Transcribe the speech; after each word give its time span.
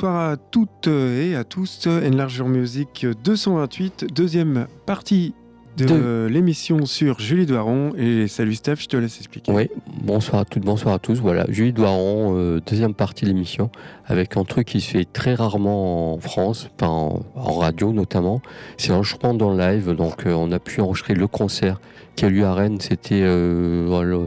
Bonsoir 0.00 0.30
à 0.30 0.36
toutes 0.38 0.86
et 0.86 1.36
à 1.36 1.44
tous. 1.44 1.86
Enlarge 1.86 2.38
your 2.38 2.48
music 2.48 3.06
228, 3.22 4.06
deuxième 4.10 4.66
partie 4.86 5.34
de 5.76 6.24
l'émission 6.24 6.86
sur 6.86 7.20
Julie 7.20 7.44
Doiron. 7.44 7.92
Et 7.98 8.26
salut 8.26 8.54
Steph, 8.54 8.76
je 8.76 8.86
te 8.86 8.96
laisse 8.96 9.18
expliquer. 9.18 9.52
Oui, 9.52 9.68
bonsoir 10.02 10.40
à 10.40 10.44
toutes, 10.46 10.64
bonsoir 10.64 10.94
à 10.94 10.98
tous. 10.98 11.20
Voilà, 11.20 11.44
Julie 11.50 11.74
Doiron, 11.74 12.34
euh, 12.34 12.62
deuxième 12.66 12.94
partie 12.94 13.26
de 13.26 13.30
l'émission, 13.30 13.70
avec 14.06 14.38
un 14.38 14.44
truc 14.44 14.68
qui 14.68 14.80
se 14.80 14.90
fait 14.90 15.04
très 15.04 15.34
rarement 15.34 16.14
en 16.14 16.18
France, 16.18 16.70
en, 16.80 17.20
radio 17.34 17.92
notamment. 17.92 18.40
C'est 18.78 18.94
chant 19.02 19.34
dans 19.34 19.52
le 19.52 19.58
live, 19.58 19.94
donc 19.94 20.26
euh, 20.26 20.32
on 20.32 20.50
a 20.50 20.58
pu 20.58 20.80
enregistrer 20.80 21.12
le 21.12 21.26
concert 21.26 21.78
qui 22.20 22.26
a 22.26 22.28
lieu 22.28 22.44
à 22.44 22.52
Rennes. 22.52 22.80
C'était 22.80 23.22
euh, 23.22 24.26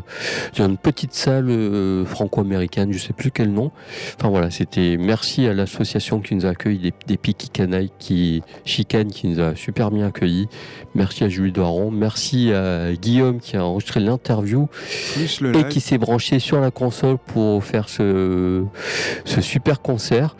une 0.57 0.77
petite 0.77 1.13
salle 1.13 1.51
euh, 1.51 2.05
franco-américaine, 2.05 2.91
je 2.91 2.97
sais 2.97 3.13
plus 3.13 3.29
quel 3.29 3.53
nom. 3.53 3.71
Enfin 4.17 4.29
voilà, 4.29 4.49
c'était 4.49 4.97
merci 4.97 5.45
à 5.45 5.53
l'association 5.53 6.19
qui 6.19 6.33
nous 6.33 6.47
a 6.47 6.49
accueillis, 6.49 6.79
des, 6.79 6.93
des 7.05 7.17
Piki 7.17 7.49
Canailles 7.49 7.91
qui 7.99 8.41
Chicane 8.65 9.11
qui 9.11 9.27
nous 9.27 9.39
a 9.39 9.55
super 9.55 9.91
bien 9.91 10.07
accueillis. 10.07 10.47
Merci 10.95 11.23
à 11.23 11.29
Julie 11.29 11.51
Doiron, 11.51 11.91
merci 11.91 12.51
à 12.51 12.93
Guillaume 12.93 13.39
qui 13.39 13.57
a 13.57 13.63
enregistré 13.63 13.99
l'interview 13.99 14.69
et 15.19 15.67
qui 15.69 15.79
s'est 15.79 15.99
branché 15.99 16.39
sur 16.39 16.59
la 16.59 16.71
console 16.71 17.19
pour 17.19 17.63
faire 17.63 17.89
ce, 17.89 18.63
ce 19.23 19.41
super 19.41 19.83
concert. 19.83 20.35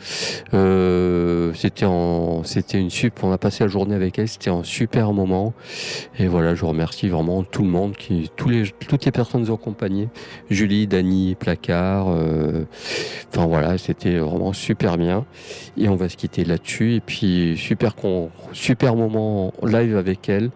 Euh, 0.56 1.52
c'était 1.54 1.86
en, 1.86 2.44
c'était 2.44 2.80
une 2.80 2.90
super, 2.90 3.26
on 3.26 3.32
a 3.32 3.38
passé 3.38 3.64
la 3.64 3.67
journée 3.67 3.94
avec 3.94 4.17
elle, 4.17 4.28
c'était 4.28 4.50
un 4.50 4.64
super 4.64 5.14
moment. 5.14 5.54
Et 6.17 6.28
voilà, 6.28 6.56
je 6.56 6.62
vous 6.62 6.70
remercie 6.70 7.10
vraiment 7.10 7.42
tout 7.52 7.63
le 7.63 7.69
monde, 7.69 7.95
qui, 7.95 8.31
tous 8.36 8.49
les, 8.49 8.63
toutes 8.88 9.05
les 9.05 9.11
personnes 9.11 9.41
nous 9.41 9.52
ont 9.52 9.55
accompagnés. 9.55 10.09
Julie, 10.49 10.88
Dany, 10.88 11.36
Placard. 11.36 12.08
Euh, 12.09 12.63
enfin 13.31 13.47
voilà, 13.47 13.77
c'était 13.77 14.17
vraiment 14.17 14.53
super 14.53 14.97
bien. 14.97 15.25
Et 15.77 15.89
on 15.89 15.95
va 15.95 16.09
se 16.09 16.17
quitter 16.17 16.45
là-dessus. 16.45 16.95
Et 16.95 16.99
puis 16.99 17.55
super, 17.58 17.95
super 18.52 18.95
moment 18.95 19.53
live 19.64 19.97
avec 19.97 20.30
elle. 20.30 20.52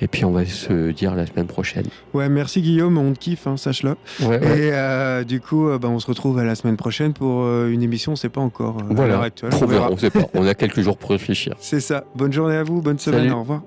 Et 0.00 0.08
puis 0.08 0.24
on 0.24 0.32
va 0.32 0.44
se 0.46 0.90
dire 0.90 1.14
la 1.14 1.26
semaine 1.26 1.46
prochaine. 1.46 1.86
Ouais, 2.12 2.28
merci 2.28 2.62
Guillaume, 2.62 2.98
on 2.98 3.12
te 3.12 3.18
kiffe, 3.18 3.46
hein, 3.46 3.56
sache-le. 3.56 3.96
Et 4.20 4.70
euh, 4.72 5.24
du 5.24 5.40
coup, 5.40 5.68
euh, 5.68 5.78
bah, 5.78 5.88
on 5.88 5.98
se 5.98 6.06
retrouve 6.06 6.38
à 6.38 6.44
la 6.44 6.54
semaine 6.54 6.76
prochaine 6.76 7.12
pour 7.12 7.44
une 7.66 7.82
émission, 7.82 8.12
on 8.12 8.16
sait 8.16 8.28
pas 8.28 8.40
encore 8.40 8.78
voilà. 8.88 9.02
à 9.02 9.06
l'heure 9.06 9.22
actuelle. 9.22 9.50
On, 9.60 9.92
on 9.92 9.96
sait 9.96 10.10
pas. 10.10 10.26
On 10.34 10.46
a 10.46 10.54
quelques 10.64 10.80
jours 10.80 10.96
pour 10.96 11.10
réfléchir. 11.10 11.54
C'est 11.58 11.80
ça. 11.80 12.04
Bonne 12.14 12.32
journée 12.32 12.56
à 12.56 12.62
vous, 12.62 12.80
bonne 12.80 12.98
semaine, 12.98 13.32
au 13.32 13.40
revoir. 13.40 13.62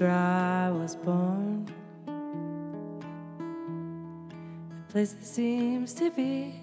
Where 0.00 0.10
I 0.10 0.70
was 0.70 0.96
born. 0.96 1.66
The 4.86 4.92
place 4.92 5.12
that 5.12 5.24
seems 5.26 5.94
to 5.94 6.10
be 6.10 6.54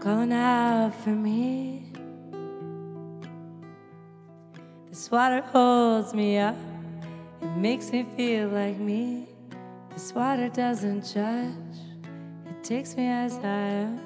calling 0.00 0.32
out 0.32 0.94
for 1.04 1.10
me. 1.10 1.84
This 4.88 5.10
water 5.10 5.40
holds 5.40 6.12
me 6.14 6.38
up, 6.38 6.56
it 7.40 7.56
makes 7.56 7.92
me 7.92 8.04
feel 8.16 8.48
like 8.48 8.78
me. 8.78 9.28
This 9.90 10.12
water 10.12 10.48
doesn't 10.48 11.02
judge, 11.02 11.78
it 12.48 12.64
takes 12.64 12.96
me 12.96 13.06
as 13.06 13.36
I 13.38 13.46
am. 13.86 14.00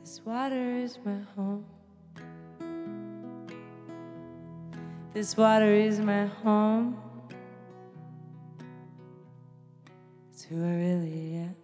This 0.00 0.20
water 0.24 0.76
is 0.76 0.98
my 1.04 1.18
home. 1.36 1.64
This 5.14 5.36
water 5.36 5.72
is 5.72 6.00
my 6.00 6.26
home. 6.26 6.96
It's 10.32 10.42
who 10.42 10.56
I 10.56 10.74
really 10.74 11.34
am. 11.36 11.56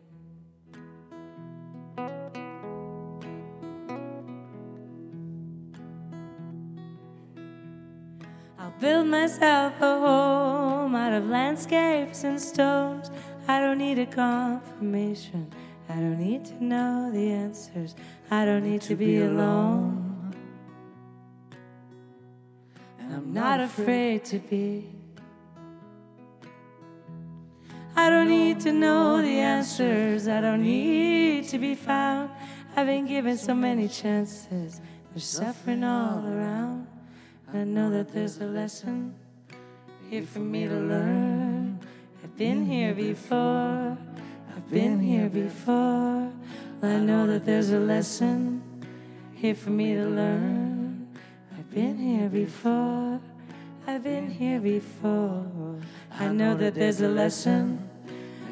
I'll 8.57 8.71
build 8.79 9.09
myself 9.09 9.75
a 9.81 9.99
home 9.99 10.95
out 10.95 11.13
of 11.13 11.27
landscapes 11.27 12.23
and 12.23 12.41
stones. 12.41 13.11
I 13.49 13.59
don't 13.59 13.79
need 13.79 13.99
a 13.99 14.07
confirmation. 14.07 15.53
I 15.89 15.95
don't 15.95 16.21
need 16.21 16.45
to 16.45 16.65
know 16.65 17.11
the 17.13 17.33
answers. 17.33 17.97
I 18.31 18.45
don't 18.45 18.63
need 18.63 18.83
to 18.83 18.95
be 18.95 19.19
alone. 19.19 20.07
I'm 20.07 20.10
not 23.33 23.61
afraid 23.61 24.25
to 24.25 24.39
be. 24.39 24.91
I 27.95 28.11
don't 28.11 28.29
need 28.29 28.61
to 28.61 28.73
know 28.73 29.23
the 29.23 29.39
answers, 29.39 30.27
I 30.27 30.41
don't 30.41 30.63
need 30.63 31.47
to 31.49 31.59
be 31.59 31.75
found. 31.75 32.31
I've 32.75 32.87
been 32.87 33.07
given 33.07 33.37
so 33.37 33.55
many 33.55 33.89
chances, 33.89 34.81
there's 35.11 35.25
suffering 35.25 35.85
all 35.85 36.27
around. 36.27 36.87
I 37.53 37.65
know 37.65 37.91
that 37.91 38.13
there's 38.13 38.41
a 38.41 38.47
lesson 38.47 39.15
here 40.09 40.23
for 40.23 40.39
me 40.41 40.67
to 40.67 40.75
learn. 40.75 41.79
I've 42.23 42.37
been 42.37 42.65
here 42.65 42.95
before, 42.95 43.97
I've 44.57 44.71
been 44.71 44.99
here 45.01 45.29
before. 45.29 46.33
I 46.83 46.97
know 46.97 47.27
that 47.27 47.45
there's 47.45 47.71
a 47.71 47.79
lesson 47.79 48.63
here 49.35 49.55
for 49.55 49.71
me 49.71 49.95
to 49.95 50.07
learn. 50.07 50.70
I've 51.71 51.77
been 51.77 51.99
here 51.99 52.29
before. 52.29 53.21
I've 53.87 54.03
been 54.03 54.29
here 54.29 54.59
before. 54.59 55.79
I 56.19 56.27
know 56.27 56.57
that 56.57 56.75
there's 56.75 57.01
a 57.01 57.09
lesson 57.09 57.89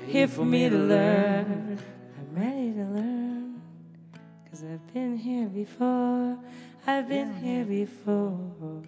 here 0.07 0.29
for 0.29 0.45
me 0.45 0.69
to 0.69 0.77
learn. 0.77 1.81
I'm 2.17 2.41
ready 2.41 2.73
to 2.75 2.85
learn. 2.85 3.61
Cause 4.49 4.63
I've 4.63 4.95
been 4.95 5.17
here 5.17 5.47
before. 5.47 6.39
I've 6.87 7.09
been 7.09 7.35
here 7.35 7.65
before. 7.65 8.85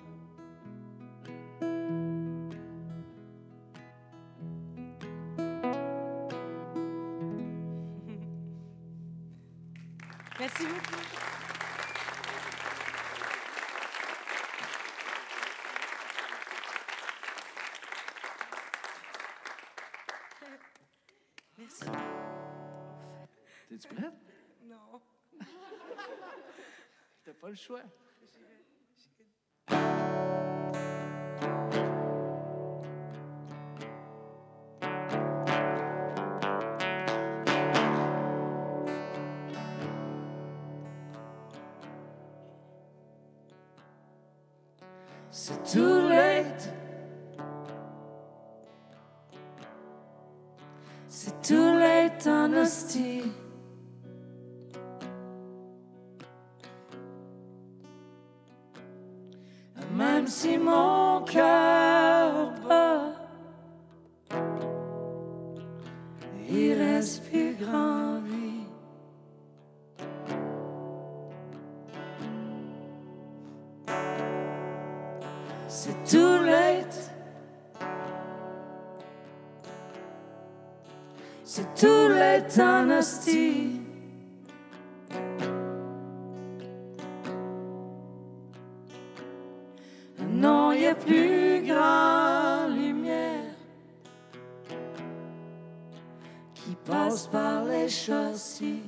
说 27.61 27.79
late, 83.00 83.29
honesty. 83.29 83.81
plus 90.94 91.62
grande 91.67 92.76
lumière 92.76 93.55
qui 96.55 96.76
passe 96.85 97.26
par 97.29 97.64
les 97.64 97.88
châssis. 97.88 98.82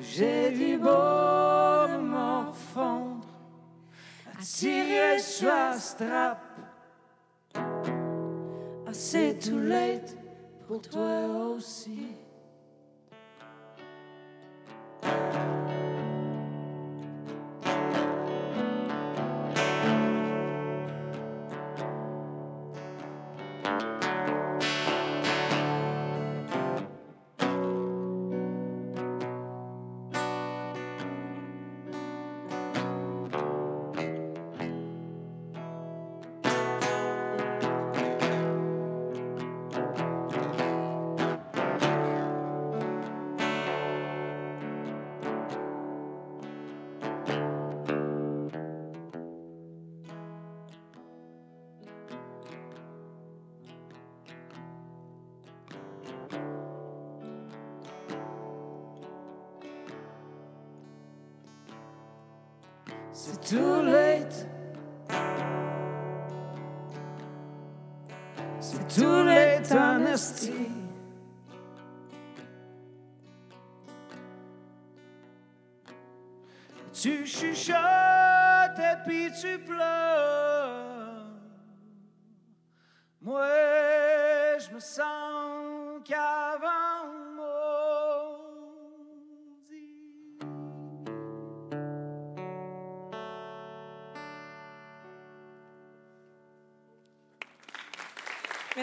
J'ai 0.00 0.50
vu 0.50 0.78
bonnement 0.78 2.52
fondre, 2.52 3.26
attirer 4.38 5.18
sur 5.18 5.74
strap. 5.78 6.45
C'est 9.16 9.38
too 9.38 9.58
late 9.58 10.14
pour 10.68 10.82
toi 10.82 11.46
aussi. 11.56 12.08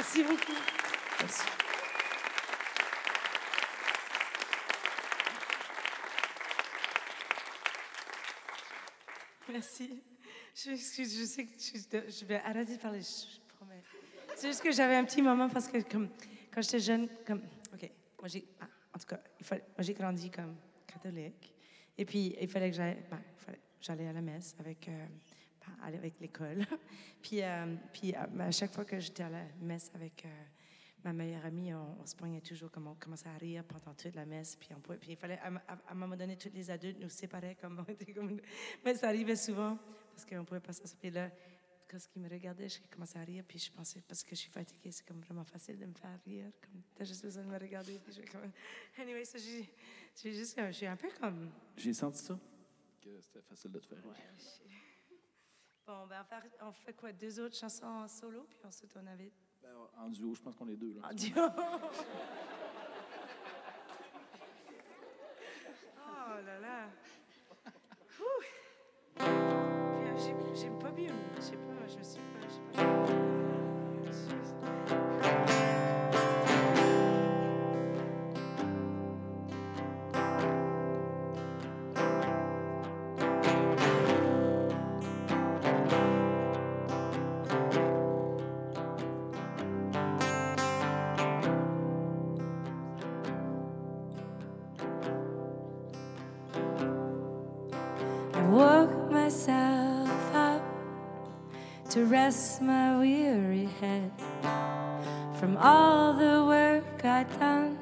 Merci 0.04 0.24
beaucoup. 0.24 0.52
Merci. 1.22 1.44
Merci. 9.48 10.04
Je 10.54 10.70
m'excuse, 10.72 11.20
je 11.20 11.24
sais 11.24 11.46
que 11.46 11.52
je, 11.58 12.12
je 12.20 12.26
vais 12.26 12.36
arrêter 12.36 12.76
de 12.76 12.82
parler, 12.82 13.00
je, 13.00 13.40
promets. 13.56 13.82
C'est 14.36 14.48
juste 14.50 14.62
que 14.62 14.74
j'avais 14.74 14.96
un 14.96 15.06
petit 15.06 15.22
moment 15.22 15.48
parce 15.48 15.70
que 15.70 15.78
comme, 15.90 16.10
quand 16.54 16.62
j'étais 16.62 16.80
jeune, 16.80 17.08
comme, 17.26 17.42
ok, 17.74 17.90
moi 18.20 18.28
j'ai, 18.28 18.46
ah, 18.60 18.68
en 18.94 19.00
tout 19.00 19.06
cas, 19.08 19.22
il 19.40 19.46
fallait, 19.46 19.64
moi 19.70 19.84
j'ai 19.84 19.94
grandi 19.94 20.30
comme 20.30 20.58
catholique. 20.86 21.56
Et 21.98 22.04
puis, 22.04 22.36
il 22.42 22.50
fallait 22.50 22.72
que 22.72 22.76
j'aille, 22.76 23.02
ben, 23.10 23.22
j'allais 23.80 24.10
à 24.10 24.14
la 24.14 24.22
messe 24.22 24.54
avec, 24.60 24.86
euh, 24.90 25.06
avec 25.82 26.20
l'école. 26.20 26.66
puis, 27.22 27.42
euh, 27.44 27.76
puis 27.92 28.14
euh, 28.16 28.26
ben, 28.32 28.46
à 28.48 28.52
chaque 28.52 28.72
fois 28.74 28.86
que 28.86 29.00
j'étais 29.00 29.24
à 29.24 29.30
la 29.30 29.44
messe 29.62 29.92
avec 29.94 30.26
euh, 30.26 30.30
ma 31.04 31.14
meilleure 31.14 31.46
amie, 31.46 31.74
on, 31.74 32.00
on 32.02 32.06
se 32.06 32.16
pognait 32.16 32.42
toujours, 32.42 32.72
comme 32.72 32.88
on 32.88 32.96
commençait 32.96 33.30
à 33.30 33.38
rire 33.38 33.64
pendant 33.66 33.94
toute 33.94 34.16
la 34.16 34.26
messe. 34.26 34.56
Puis, 34.56 34.70
on 34.76 34.80
pouvait, 34.80 34.98
puis 34.98 35.12
il 35.12 35.18
fallait, 35.18 35.40
à, 35.40 35.48
à- 35.68 35.74
à 35.88 35.92
un 35.92 35.96
moment 35.96 36.16
donné, 36.16 36.38
tous 36.38 36.50
les 36.54 36.70
adultes 36.72 37.00
nous 37.00 37.10
séparaient. 37.10 37.56
Comme, 37.56 37.84
on 37.88 37.92
était 37.92 38.14
comme 38.14 38.40
mais 38.86 38.96
ça 38.96 39.08
arrivait 39.08 39.36
souvent 39.36 39.78
parce 40.12 40.26
qu'on 40.26 40.46
pouvait 40.46 40.60
pas 40.60 40.74
s'asseoir. 40.74 41.00
Puis 41.00 41.12
là, 41.12 41.30
quand 41.90 42.00
ce 42.00 42.08
qui 42.08 42.20
me 42.20 42.28
regardait, 42.30 42.70
je 42.70 42.80
commençais 42.92 43.20
à 43.20 43.24
rire. 43.24 43.44
Puis 43.48 43.60
je 43.60 43.72
pensais, 43.72 44.02
parce 44.08 44.24
que 44.24 44.32
je 44.32 44.42
suis 44.42 44.50
fatiguée, 44.50 44.92
c'est 44.92 45.06
comme 45.06 45.20
vraiment 45.22 45.44
facile 45.44 45.78
de 45.78 45.86
me 45.86 45.94
faire 45.94 46.18
rire. 46.26 46.46
Comme, 46.62 46.82
t'as 46.96 47.04
juste 47.04 47.24
besoin 47.24 47.44
de 47.44 47.50
me 47.50 47.60
regarder. 47.60 48.00
Puis 48.04 48.14
je 48.14 48.32
comme... 48.32 48.52
Anyway, 48.98 49.26
ça, 49.26 49.38
j'ai, 49.38 49.70
j'ai 50.16 50.34
juste, 50.34 50.60
je 50.68 50.72
suis 50.72 50.86
un 50.88 50.96
peu 50.96 51.10
comme... 51.20 51.52
J'ai 51.78 51.94
senti 51.94 52.20
ça. 52.24 52.40
Que 53.02 53.10
c'était 53.22 53.42
facile 53.42 53.72
de 53.74 53.80
te 53.80 53.86
faire. 53.88 54.06
Ouais, 54.06 54.14
je- 54.38 54.64
Bon, 55.86 56.08
ben, 56.08 56.22
on 56.22 56.24
fait, 56.42 56.52
on 56.62 56.72
fait 56.72 56.94
quoi? 56.94 57.12
Deux 57.12 57.40
autres 57.40 57.56
chansons 57.58 57.86
en 57.86 58.08
solo, 58.08 58.46
puis 58.50 58.60
ensuite 58.66 58.96
on 58.96 59.06
avait 59.06 59.32
Ben, 59.62 59.70
en 59.98 60.10
duo, 60.10 60.34
je 60.34 60.42
pense 60.42 60.56
qu'on 60.56 60.68
est 60.70 60.78
deux. 60.78 60.94
Là. 60.94 61.10
en 61.10 61.14
duo. 61.14 61.42
rest 102.14 102.62
my 102.62 102.96
weary 103.00 103.68
head 103.82 104.12
from 105.40 105.58
all 105.58 106.14
the 106.14 106.46
work 106.46 107.04
I'd 107.04 107.28
done 107.40 107.76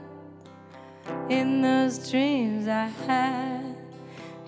in 1.29 1.61
those 1.61 2.09
dreams 2.09 2.65
I 2.65 2.85
had, 3.07 3.75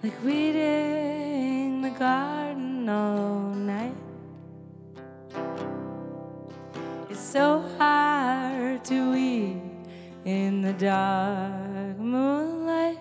like 0.02 0.18
weeding 0.24 1.82
the 1.82 1.90
garden 1.90 2.88
all 2.88 3.54
night. 3.54 3.98
It's 7.10 7.20
so 7.20 7.60
hard 7.78 8.86
to 8.86 9.12
weed 9.12 9.62
in 10.24 10.62
the 10.62 10.72
dark 10.72 11.98
moonlight. 12.00 13.00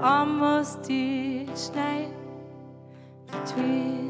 Almost 0.00 0.84
each 1.58 1.74
night 1.74 2.12
between 3.32 4.07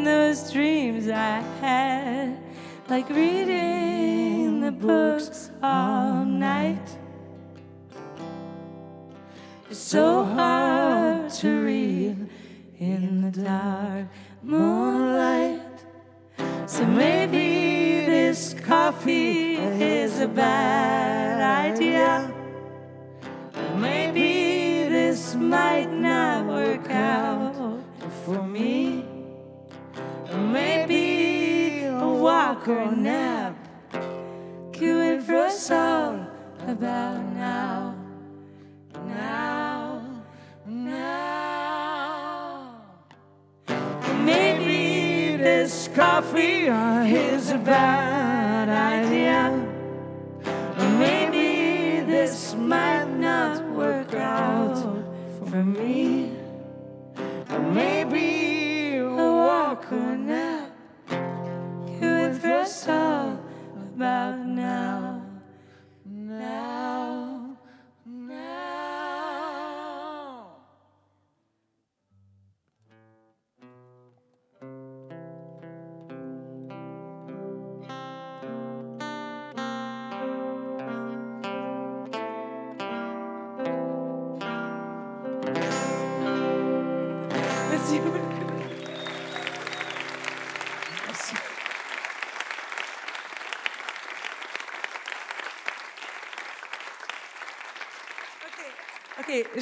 in 0.00 0.04
those 0.04 0.50
dreams 0.50 1.10
I 1.10 1.42
had, 1.60 2.38
like 2.88 3.06
reading 3.10 4.62
the 4.62 4.72
books 4.72 5.50
all 5.62 6.24
night. 6.24 6.88
It's 9.68 9.78
so 9.78 10.24
hard 10.24 11.30
to 11.40 11.48
read 11.66 12.16
in 12.78 13.20
the 13.20 13.42
dark 13.42 14.06
moonlight. 14.42 15.84
So 16.64 16.86
maybe 16.86 18.06
this 18.06 18.54
coffee 18.54 19.56
is 19.56 20.18
a 20.20 20.28
bad 20.28 21.72
idea. 21.72 22.32
Maybe 23.76 24.88
this 24.88 25.34
might 25.34 25.92
not 25.92 26.46
work 26.46 26.90
out 26.90 27.29
walk 32.60 32.68
or 32.68 32.78
a 32.78 32.96
nap 32.96 33.56
queuing 34.72 35.22
for 35.22 35.36
us 35.36 35.70
all 35.70 36.26
about 36.66 37.22
now. 37.34 37.94
Now, 39.06 40.02
now. 40.66 41.22
Maybe 44.24 45.36
this 45.36 45.88
coffee 45.94 46.66
is 46.66 47.50
a 47.50 47.58
bad 47.58 48.68
idea. 48.68 49.50
Maybe 50.98 52.04
this 52.04 52.54
might 52.54 53.08
not 53.16 53.62
work 53.70 54.14
out 54.14 54.76
for 55.48 55.64
me. 55.64 56.32
Maybe 57.72 58.29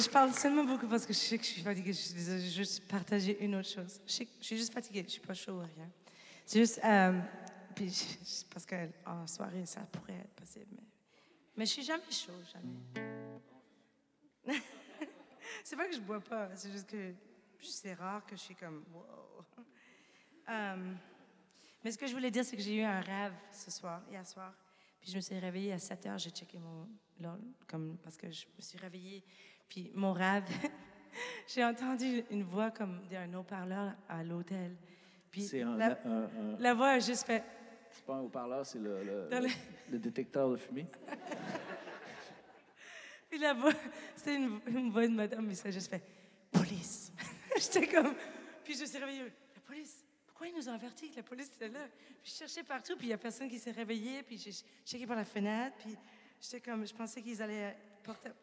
je 0.09 0.13
parle 0.13 0.33
seulement 0.33 0.63
beaucoup 0.63 0.87
parce 0.87 1.05
que 1.05 1.13
je 1.13 1.19
sais 1.19 1.37
que 1.37 1.43
je 1.43 1.49
suis 1.49 1.61
fatiguée. 1.61 1.93
Je 1.93 1.99
suis 1.99 2.15
désolée, 2.15 2.39
je 2.39 2.45
vais 2.45 2.51
juste 2.51 2.87
partager 2.87 3.43
une 3.43 3.53
autre 3.53 3.69
chose. 3.69 4.01
Je, 4.07 4.23
suis 4.41 4.57
juste 4.57 4.73
fatiguée, 4.73 5.03
je 5.05 5.11
suis 5.11 5.21
pas 5.21 5.35
chaud 5.35 5.51
ou 5.51 5.59
rien. 5.59 5.87
C'est 6.47 6.59
juste, 6.59 6.81
euh, 6.83 7.21
puis 7.75 7.89
je- 7.91 8.45
parce 8.51 8.65
qu'en 8.65 9.27
soirée, 9.27 9.67
ça 9.67 9.81
pourrait 9.81 10.15
être 10.15 10.33
possible. 10.33 10.65
Mais, 10.71 10.83
mais 11.57 11.65
je 11.67 11.71
suis 11.73 11.83
jamais 11.83 12.09
chaud, 12.09 12.33
jamais. 12.51 13.03
c'est 15.63 15.75
pas 15.75 15.87
que 15.87 15.93
je 15.93 16.01
bois 16.01 16.21
pas, 16.21 16.49
c'est 16.55 16.71
juste 16.71 16.89
que 16.89 17.13
c'est 17.61 17.93
rare 17.93 18.25
que 18.25 18.35
je 18.35 18.41
suis 18.41 18.55
comme, 18.55 18.83
wow. 18.91 19.63
Euh, 20.49 20.95
mais 21.83 21.91
ce 21.91 21.97
que 21.99 22.07
je 22.07 22.13
voulais 22.13 22.31
dire, 22.31 22.43
c'est 22.43 22.55
que 22.57 22.63
j'ai 22.63 22.77
eu 22.77 22.81
un 22.81 23.01
rêve 23.01 23.33
ce 23.51 23.69
soir, 23.69 24.01
hier 24.09 24.25
soir. 24.25 24.51
Puis 24.99 25.11
je 25.11 25.15
me 25.15 25.21
suis 25.21 25.37
réveillée 25.37 25.73
à 25.73 25.77
7 25.77 26.07
heures, 26.07 26.17
j'ai 26.17 26.31
checké 26.31 26.57
mon 26.57 26.87
comme 27.67 27.97
parce 28.03 28.17
que 28.17 28.31
je 28.31 28.45
me 28.57 28.61
suis 28.61 28.77
réveillée. 28.77 29.23
Puis 29.69 29.91
mon 29.93 30.13
rêve, 30.13 30.43
j'ai 31.47 31.63
entendu 31.63 32.23
une 32.31 32.43
voix 32.43 32.71
comme 32.71 33.01
d'un 33.09 33.31
haut-parleur 33.35 33.93
à 34.07 34.23
l'hôtel. 34.23 34.75
Puis 35.31 35.43
C'est 35.43 35.61
un, 35.61 35.77
la, 35.77 35.99
un- 36.05 36.23
un- 36.23 36.57
la 36.59 36.73
voix 36.73 36.89
a 36.89 36.99
juste 36.99 37.25
fait. 37.25 37.43
c'est 37.91 38.03
pas 38.05 38.15
un 38.15 38.21
haut-parleur, 38.21 38.65
c'est 38.65 38.79
le, 38.79 39.03
le- 39.03 39.27
Dans 39.29 39.39
le- 39.41 39.49
le 39.91 39.99
détecteur 39.99 40.49
de 40.49 40.55
fumée. 40.57 40.87
Puis 43.29 43.37
la 43.39 43.53
voix, 43.53 43.73
c'était 44.15 44.35
une, 44.35 44.59
une 44.67 44.89
voix 44.89 45.07
de 45.07 45.13
madame, 45.13 45.45
mais 45.45 45.53
ça 45.53 45.67
a 45.67 45.71
juste 45.71 45.89
fait 45.89 46.01
police. 46.51 47.11
J'étais 47.57 47.87
comme. 47.87 48.15
Puis 48.63 48.73
je 48.75 48.81
me 48.81 48.85
suis 48.87 48.97
réveillée. 48.97 49.23
La 49.25 49.61
police. 49.67 50.03
Pourquoi 50.25 50.47
ils 50.47 50.55
nous 50.55 50.67
ont 50.67 50.73
avertis 50.73 51.11
que 51.11 51.17
la 51.17 51.23
police 51.23 51.51
était 51.55 51.69
là? 51.69 51.79
Puis 52.23 52.31
je 52.33 52.37
cherchais 52.39 52.63
partout, 52.63 52.95
puis 52.95 53.05
il 53.05 53.09
n'y 53.09 53.13
a 53.13 53.17
personne 53.19 53.47
qui 53.49 53.59
s'est 53.59 53.71
réveillé, 53.71 54.23
puis 54.23 54.37
j'ai 54.37 54.51
checké 54.83 55.05
par 55.05 55.17
la 55.17 55.25
fenêtre, 55.25 55.75
puis 55.79 55.95
j'étais 56.41 56.59
comme. 56.61 56.87
Je 56.87 56.93
pensais 56.93 57.21
qu'ils 57.21 57.39
allaient 57.41 57.77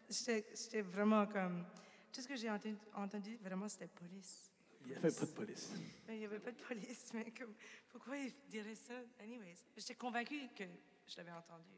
J'étais 0.09 0.83
vraiment 0.83 1.27
comme. 1.27 1.65
Tout 2.13 2.23
ce 2.23 2.29
que 2.29 2.37
j'ai 2.37 2.51
entendu, 2.51 2.77
entendu, 2.95 3.37
vraiment, 3.43 3.69
c'était 3.69 3.89
police. 3.89 4.51
Il 4.85 4.93
n'y 4.93 4.97
avait 4.97 5.11
pas 5.11 5.27
de 5.27 5.31
police. 5.33 5.73
Il 6.09 6.19
n'y 6.19 6.25
avait 6.25 6.39
pas 6.39 6.53
de 6.53 6.57
police, 6.57 7.11
mais 7.15 7.31
comme. 7.33 7.55
Pourquoi 7.91 8.17
ils 8.17 8.33
diraient 8.49 8.75
ça? 8.75 8.95
Anyways, 9.21 9.57
j'étais 9.77 9.95
convaincue 9.95 10.49
que 10.55 10.65
je 11.07 11.17
l'avais 11.19 11.33
entendu. 11.33 11.75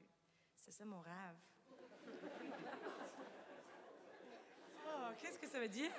C'est 0.54 0.72
ça 0.72 0.84
mon 0.84 1.00
rêve. 1.00 1.36
Oh, 4.90 5.12
qu'est-ce 5.18 5.38
que 5.38 5.46
ça 5.46 5.60
veut 5.60 5.68
dire? 5.68 5.90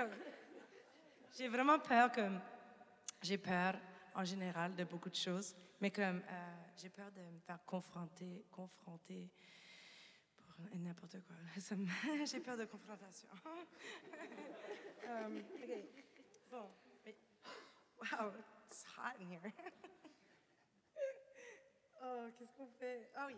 J'ai 1.38 1.48
vraiment 1.48 1.79
peur 1.79 2.12
que... 2.12 2.22
J'ai 3.22 3.38
peur, 3.38 3.75
en 4.15 4.24
général, 4.24 4.75
de 4.75 4.84
beaucoup 4.84 5.10
de 5.10 5.15
choses, 5.15 5.55
mais 5.79 5.91
comme 5.91 6.22
euh, 6.27 6.53
j'ai 6.75 6.89
peur 6.89 7.12
de 7.12 7.22
me 7.22 7.39
faire 7.39 7.63
confronter, 7.65 8.46
confronter 8.51 9.29
n'importe 10.75 11.18
quoi. 11.28 11.36
Ça 11.60 11.75
me- 11.75 11.86
j'ai 12.25 12.39
peur 12.39 12.58
de 12.58 12.66
confrontation. 12.66 13.30
Um, 15.10 15.38
OK. 15.56 15.70
Bon, 16.51 16.70
mais... 17.04 17.16
Wow, 18.00 18.32
it's 18.68 18.84
hot 18.96 19.16
in 19.20 19.28
here. 19.32 19.51
oh, 22.04 22.28
qu'est-ce 22.38 22.54
qu'on 22.56 22.68
fait? 22.80 23.10
Ah 23.16 23.25
oui. 23.25 23.36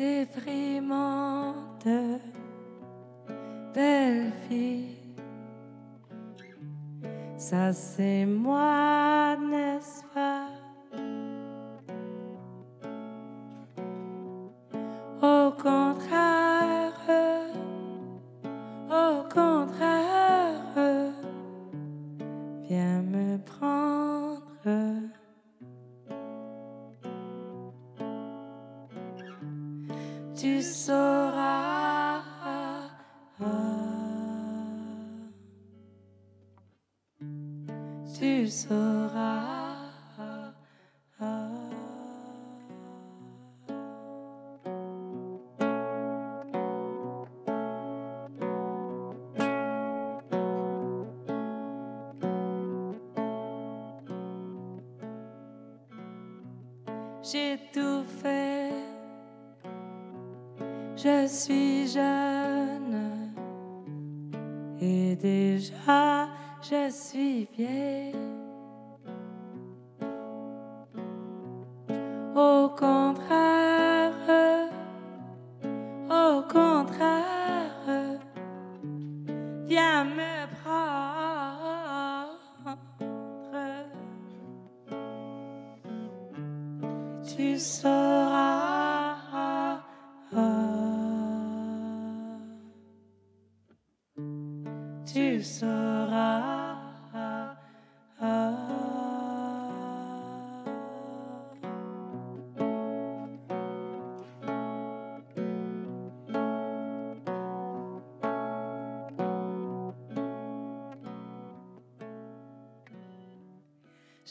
Déprimante, 0.00 1.86
belle 3.74 4.32
fille. 4.48 4.96
Ça 7.36 7.72
c'est 7.74 8.24
moi, 8.24 9.36
n'est-ce 9.36 10.02
pas? 10.14 10.19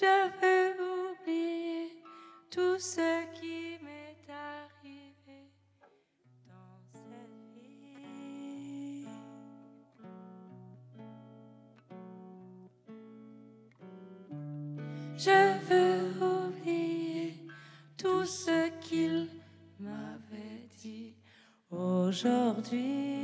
Je 0.02 0.06
veux 0.06 0.76
oublier 0.82 2.02
tout 2.50 2.80
ce 2.80 3.26
qui 3.34 3.78
m'est 3.84 4.16
arrivé 4.32 5.52
dans 6.48 6.80
cette 6.94 7.52
vie. 7.54 9.06
Je 15.18 15.42
veux 15.68 16.02
oublier 16.26 17.34
tout 17.98 18.24
ce 18.26 18.70
qu'il 18.80 19.28
m'avait 19.82 20.70
dit 20.82 21.14
aujourd'hui. 21.70 23.18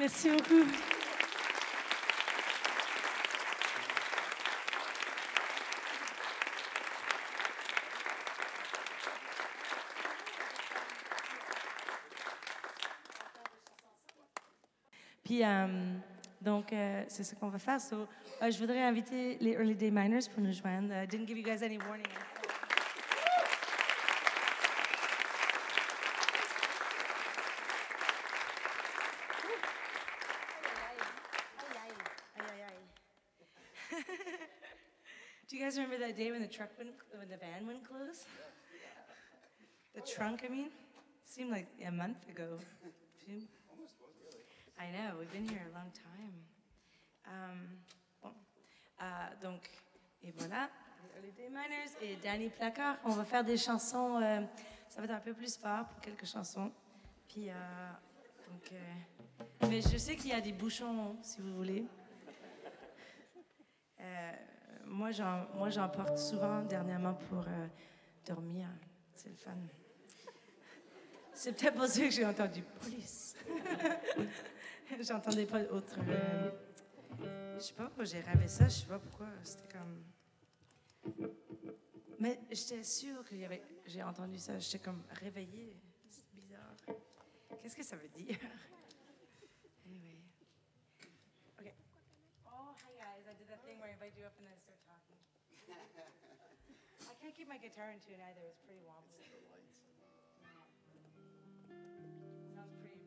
Merci 0.00 0.30
beaucoup. 0.30 0.64
Puis, 15.22 15.44
euh, 15.44 15.66
donc, 16.40 16.72
euh, 16.72 17.04
c'est 17.08 17.22
ce 17.22 17.34
qu'on 17.34 17.48
va 17.48 17.58
faire. 17.58 17.76
Euh, 17.92 18.50
je 18.50 18.58
voudrais 18.58 18.80
inviter 18.80 19.36
les 19.38 19.52
Early 19.52 19.74
Day 19.74 19.90
Miners 19.90 20.30
pour 20.32 20.42
nous 20.42 20.54
joindre. 20.54 20.94
I 20.94 21.06
didn't 21.06 21.26
give 21.26 21.36
you 21.36 21.44
guys 21.44 21.62
any 21.62 21.76
warning. 21.76 22.06
Do 35.50 35.56
you 35.56 35.64
guys 35.64 35.76
remember 35.76 35.98
that 36.10 36.16
day 36.16 36.30
when 36.32 36.40
the 36.40 36.48
truck 36.48 36.70
wouldn't, 36.76 36.96
when 37.16 37.28
the 37.28 37.36
van 37.36 37.66
wouldn't 37.66 37.86
close? 37.86 38.24
The 39.94 40.00
trunk, 40.00 40.42
I 40.44 40.48
mean, 40.48 40.70
seemed 41.24 41.50
like 41.50 41.66
a 41.86 41.90
month 41.92 42.28
ago. 42.28 42.58
Few- 43.24 43.46
I 44.78 44.90
know, 44.90 45.16
we've 45.18 45.30
been 45.32 45.48
here 45.48 45.62
a 45.70 45.74
long 45.78 45.90
time. 45.92 46.34
Um, 47.26 47.78
bon, 48.22 48.32
Euh, 49.02 49.04
donc, 49.42 49.62
et 50.22 50.32
voilà, 50.32 50.68
les 51.04 51.16
Early 51.18 51.32
Day 51.32 51.48
Miners 51.48 51.90
et 52.02 52.16
Danny 52.16 52.48
Placard. 52.50 52.96
On 53.04 53.10
va 53.10 53.24
faire 53.24 53.44
des 53.44 53.56
chansons, 53.56 54.20
euh, 54.20 54.40
ça 54.88 54.98
va 55.00 55.04
être 55.04 55.10
un 55.12 55.20
peu 55.20 55.32
plus 55.32 55.56
fort 55.56 55.86
pour 55.86 56.00
quelques 56.00 56.26
chansons. 56.26 56.72
Puis, 57.28 57.48
euh, 57.50 57.52
donc, 58.48 58.72
euh, 58.72 59.44
mais 59.68 59.80
je 59.80 59.96
sais 59.96 60.16
qu'il 60.16 60.30
y 60.30 60.34
a 60.34 60.40
des 60.40 60.52
bouchons, 60.52 61.16
si 61.22 61.40
vous 61.40 61.54
voulez. 61.54 61.84
Moi, 64.90 65.12
j'en, 65.12 65.46
moi, 65.54 65.70
j'en 65.70 65.88
porte 65.88 66.18
souvent 66.18 66.62
dernièrement 66.62 67.14
pour 67.14 67.46
euh, 67.46 67.68
dormir. 68.26 68.66
C'est 69.14 69.28
le 69.28 69.36
fun. 69.36 69.56
C'est 71.32 71.52
peut-être 71.52 71.76
pour 71.76 71.86
ça 71.86 72.00
que 72.00 72.10
j'ai 72.10 72.26
entendu 72.26 72.62
police. 72.80 73.36
J'entendais 75.00 75.46
pas 75.46 75.62
autre. 75.70 75.94
euh, 76.08 76.50
je 77.54 77.60
sais 77.60 77.72
pas 77.74 77.84
pourquoi 77.84 78.04
j'ai 78.04 78.18
rêvé 78.18 78.48
ça. 78.48 78.64
Je 78.64 78.80
sais 78.80 78.86
pas 78.86 78.98
pourquoi. 78.98 79.28
C'était 79.44 79.68
comme. 79.78 80.02
Mais 82.18 82.40
j'étais 82.50 82.82
sûre 82.82 83.24
avait. 83.44 83.62
J'ai 83.86 84.02
entendu 84.02 84.38
ça. 84.40 84.58
J'étais 84.58 84.80
comme 84.80 85.04
réveillée. 85.20 85.76
C'est 86.10 86.34
bizarre. 86.34 86.74
Qu'est-ce 87.62 87.76
que 87.76 87.84
ça 87.84 87.96
veut 87.96 88.08
dire? 88.08 88.36
Anyway. 89.86 90.18
Okay. 91.60 91.74
Oh, 92.44 92.74
hi 92.74 92.90
guys. 92.98 93.30
I 93.30 93.34
did 93.38 93.48
that 93.48 93.64
thing 93.64 93.78
where 93.78 93.88
I 93.88 93.92
invite 93.92 94.18
you 94.18 94.26
up 94.26 94.34
then 94.38 94.69
I 95.72 97.14
can't 97.22 97.34
keep 97.36 97.48
my 97.48 97.58
guitar 97.58 97.90
in 97.92 98.00
tune 98.00 98.20
either. 98.20 98.40
It's 98.48 98.60
pretty 98.66 98.80
wobbly. 98.86 99.18
It's 99.20 99.30
the 99.30 99.38
lights. 99.50 99.80
Yeah. 100.40 100.56
Sounds 102.56 102.74
pretty. 102.80 103.00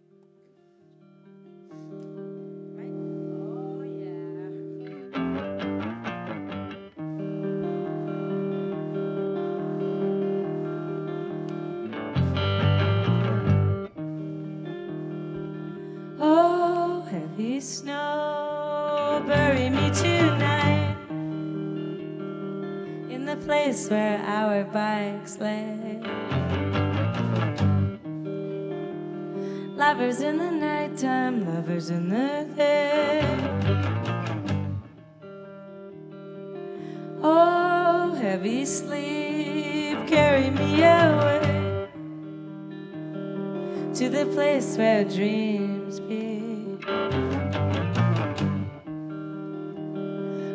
Oh, 16.19 17.01
oh, 17.01 17.01
heavy 17.09 17.59
snow, 17.59 19.23
bury 19.27 19.69
me 19.69 19.89
tonight 19.91 20.62
place 23.45 23.89
where 23.89 24.19
our 24.19 24.63
bikes 24.63 25.37
lay. 25.39 25.99
Lovers 29.75 30.21
in 30.21 30.37
the 30.37 30.51
nighttime, 30.51 31.45
lovers 31.45 31.89
in 31.89 32.09
the 32.09 32.47
day. 32.55 33.21
Oh, 37.21 38.15
heavy 38.21 38.65
sleep, 38.65 40.07
carry 40.07 40.49
me 40.49 40.83
away 40.83 41.89
to 43.95 44.09
the 44.09 44.25
place 44.33 44.77
where 44.77 45.03
dreams 45.03 45.72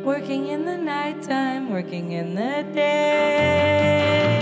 Working 0.08 0.46
in 0.48 0.64
the 0.64 0.78
nighttime, 0.78 1.68
working 1.68 2.12
in 2.12 2.34
the 2.34 2.64
day. 2.72 4.40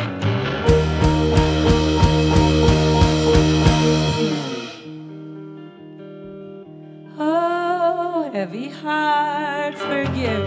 Oh, 7.19 8.31
heavy 8.33 8.69
heart, 8.69 9.75
forgive. 9.77 10.47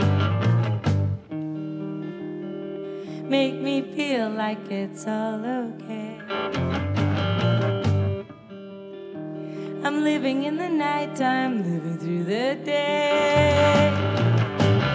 Make 3.28 3.56
me 3.56 3.82
feel 3.94 4.30
like 4.30 4.72
it's 4.72 5.06
all 5.06 5.46
okay. 5.46 6.18
I'm 9.84 10.02
living 10.06 10.44
in 10.44 10.56
the 10.56 10.70
nighttime, 10.70 11.58
living 11.58 11.98
through 11.98 12.24
the 12.24 12.58
day. 12.64 14.19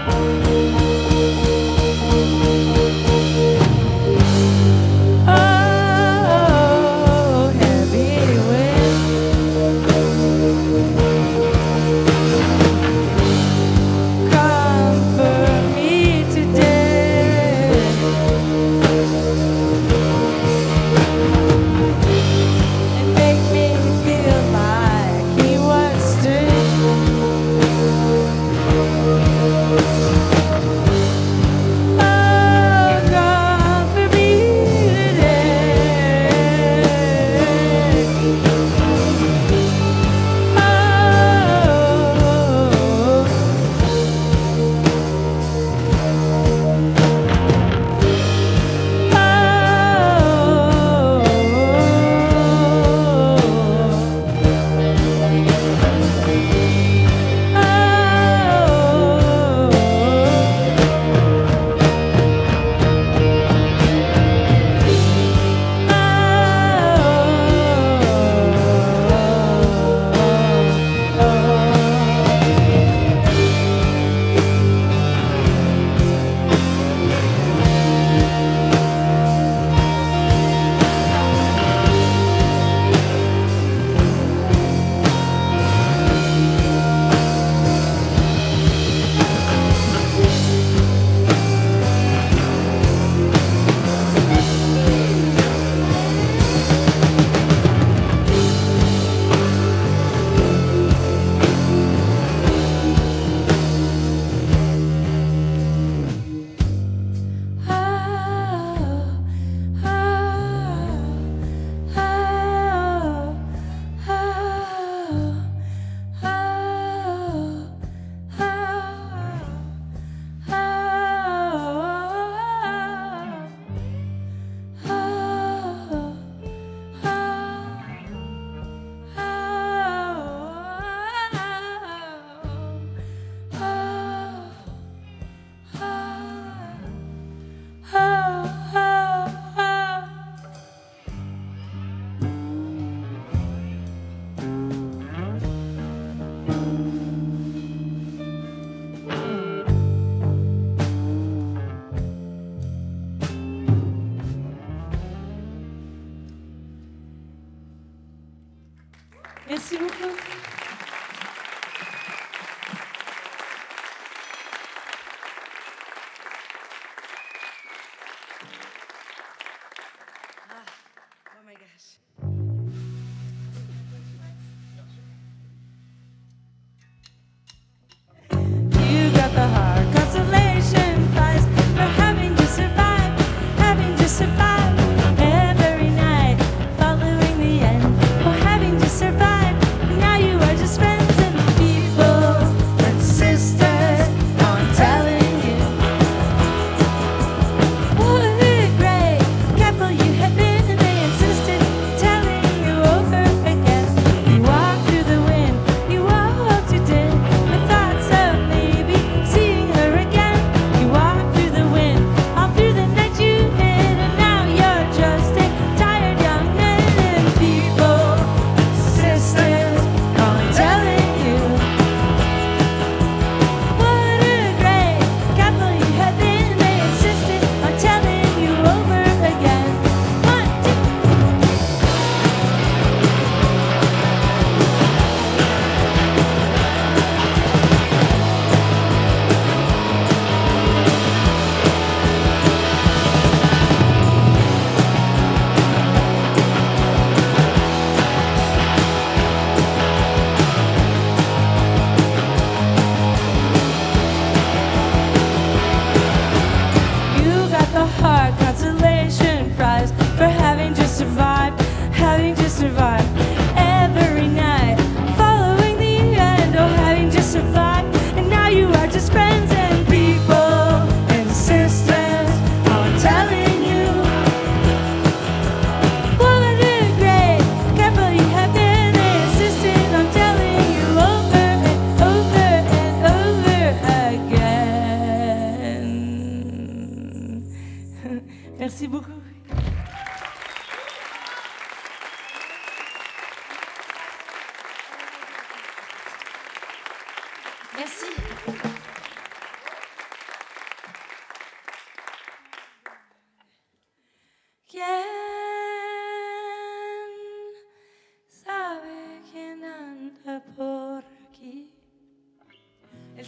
Bye. 0.07 0.64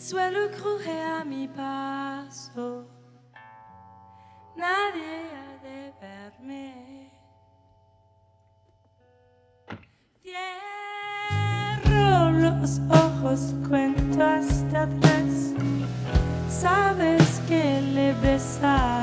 Suelo 0.09 0.49
cruje 0.53 1.03
a 1.03 1.25
mi 1.25 1.49
paso. 1.49 2.87
Nadie 4.55 5.27
ha 5.35 5.59
de 5.67 5.93
verme. 6.01 7.11
Cierro 10.23 12.31
los 12.31 12.79
ojos, 12.89 13.53
cuento 13.69 14.23
hasta 14.23 14.89
tres. 15.01 15.55
Sabes 16.49 17.41
que 17.49 17.83
le 17.93 18.13
besaré. 18.23 18.96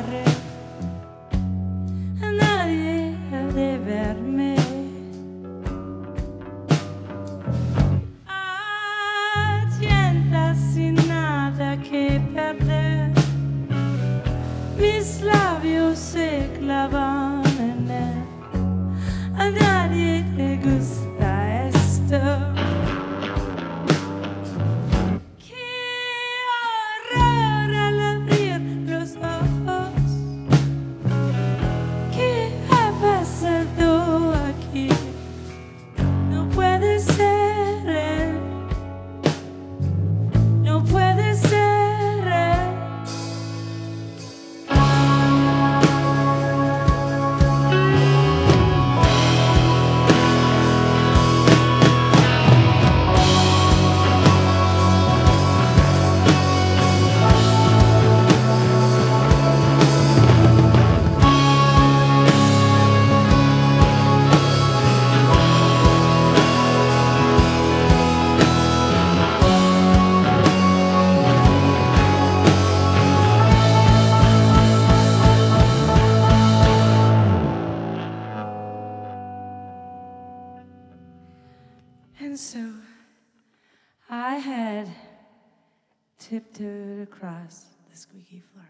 Squeaky 88.33 88.43
floor. 88.53 88.69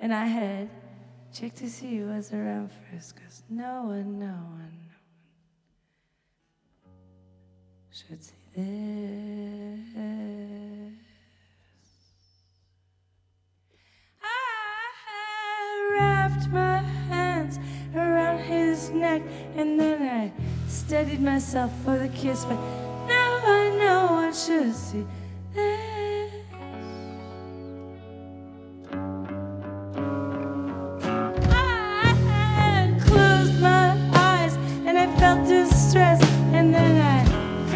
And 0.00 0.12
I 0.12 0.26
had 0.26 0.68
checked 1.32 1.56
to 1.56 1.70
see 1.70 1.98
who 1.98 2.06
was 2.08 2.32
around 2.32 2.70
first, 2.90 3.14
because 3.14 3.42
no 3.48 3.84
one, 3.84 4.18
no 4.18 4.26
one, 4.26 4.90
no 6.84 6.90
one 6.90 7.90
should 7.90 8.22
see 8.22 8.34
this. 8.54 8.64
I 14.22 15.90
wrapped 15.92 16.48
my 16.48 16.78
hands 17.08 17.58
around 17.94 18.38
his 18.40 18.90
neck 18.90 19.22
and 19.56 19.80
then 19.80 20.02
I 20.02 20.32
steadied 20.68 21.20
myself 21.20 21.72
for 21.84 21.98
the 21.98 22.08
kiss, 22.08 22.44
but 22.44 22.56
now 23.06 23.40
I 23.44 23.70
know 23.78 24.08
I 24.10 24.32
should 24.32 24.74
see 24.74 25.06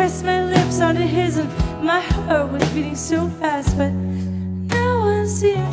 pressed 0.03 0.25
my 0.25 0.45
lips 0.45 0.81
onto 0.81 1.01
his, 1.01 1.37
and 1.37 1.49
my 1.81 2.01
heart 2.01 2.51
was 2.51 2.69
beating 2.71 2.97
so 2.97 3.29
fast, 3.39 3.79
but 3.79 3.93
no 3.93 4.99
one 4.99 5.29
seemed 5.29 5.72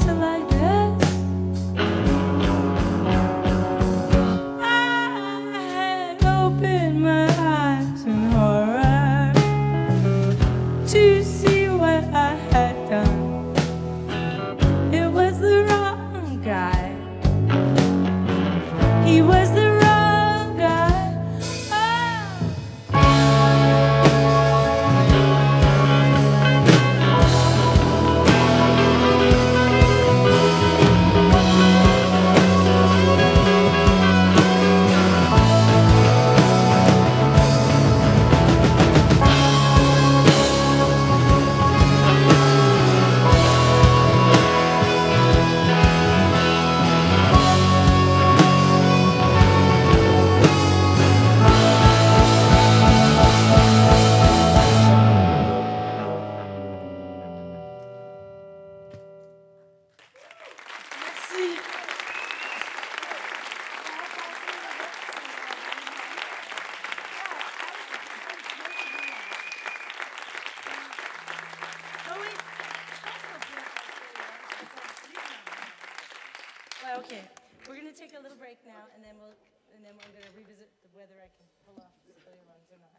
Well, 76.90 77.02
okay. 77.02 77.22
We're 77.68 77.76
gonna 77.76 77.94
take 77.94 78.18
a 78.18 78.20
little 78.22 78.38
break 78.38 78.58
now, 78.66 78.90
and 78.96 79.04
then 79.06 79.14
we'll, 79.22 79.36
and 79.76 79.86
then 79.86 79.94
we're 79.94 80.10
gonna 80.18 80.34
revisit 80.36 80.70
the 80.82 80.90
whether 80.98 81.14
I 81.22 81.30
can 81.38 81.46
pull 81.64 81.78
off 81.78 81.94
silly 82.18 82.42
ones 82.50 82.66
or 82.72 82.80
not. 82.82 82.98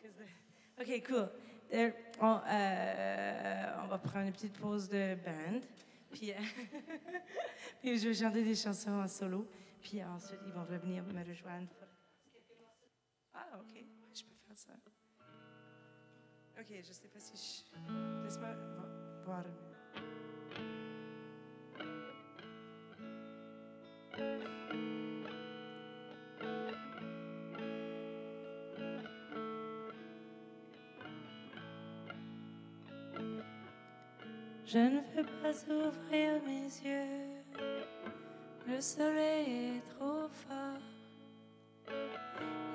'Cause 0.00 0.14
the- 0.16 0.82
Okay, 0.82 1.00
cool. 1.00 1.28
There, 1.70 1.94
on, 2.18 2.40
euh, 2.46 3.82
on 3.84 3.88
va 3.88 3.98
prendre 3.98 4.26
une 4.28 4.32
petite 4.32 4.56
pause 4.58 4.88
de 4.88 5.16
band, 5.16 5.60
puis, 6.10 6.32
euh, 6.32 6.36
puis 7.82 7.98
je 7.98 8.08
vais 8.08 8.14
chanter 8.14 8.42
des 8.42 8.54
chansons 8.54 8.92
en 9.02 9.06
solo, 9.06 9.46
puis 9.82 10.02
ensuite 10.02 10.40
ils 10.46 10.52
vont 10.54 10.64
revenir 10.64 11.02
me 11.04 11.22
rejoindre. 11.22 11.68
Ah, 13.34 13.58
ok, 13.60 13.84
je 14.14 14.22
peux 14.24 14.34
faire 14.46 14.56
ça. 14.56 14.72
Ok, 16.58 16.68
je 16.82 16.90
sais 16.92 17.08
pas 17.08 17.20
si 17.20 17.36
je. 17.36 18.24
Laisse-moi 18.24 18.54
vo- 18.54 19.24
voir. 19.26 19.44
Je 34.72 34.78
ne 34.78 35.00
veux 35.16 35.26
pas 35.42 35.72
ouvrir 35.72 36.40
mes 36.46 36.68
yeux 36.88 37.40
Le 38.68 38.80
soleil 38.80 39.76
est 39.76 39.82
trop 39.96 40.28
fort 40.28 40.80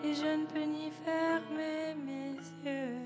et 0.04 0.14
je 0.14 0.26
ne 0.26 0.46
peux 0.46 0.64
ni 0.64 0.92
fermer 0.92 1.96
mes 2.06 2.36
yeux. 2.70 3.00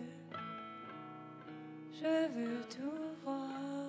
Je 1.94 2.28
veux 2.34 2.62
tout 2.70 3.16
voir. 3.24 3.89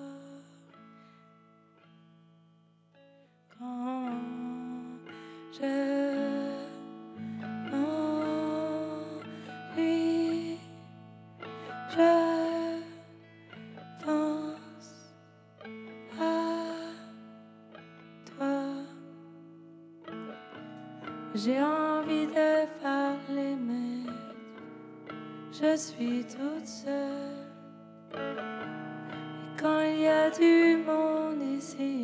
Il 30.39 30.85
y 30.85 30.89
a 30.89 32.00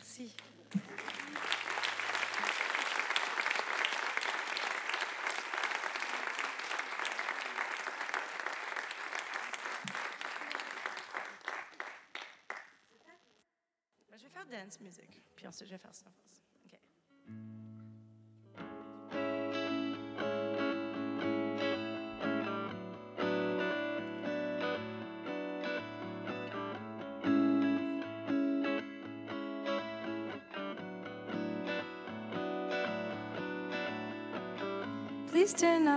Merci. 0.00 0.34
Je 14.16 14.22
vais 14.22 14.28
faire 14.30 14.46
dance 14.46 14.80
music, 14.80 15.20
puis 15.36 15.46
ensuite 15.46 15.68
je 15.68 15.74
vais 15.74 15.78
faire 15.78 15.94
snuffles. 15.94 16.19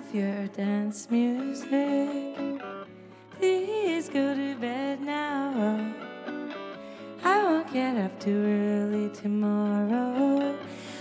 Off 0.04 0.16
your 0.16 0.48
dance 0.48 1.08
music. 1.10 2.62
Please 3.38 4.10
go 4.10 4.36
to 4.36 4.56
bed 4.56 5.02
now. 5.02 5.94
I 7.23 7.44
won't 7.44 7.71
get 7.71 7.98
up 7.98 8.19
too 8.19 8.44
early 8.46 9.10
tomorrow. 9.10 10.58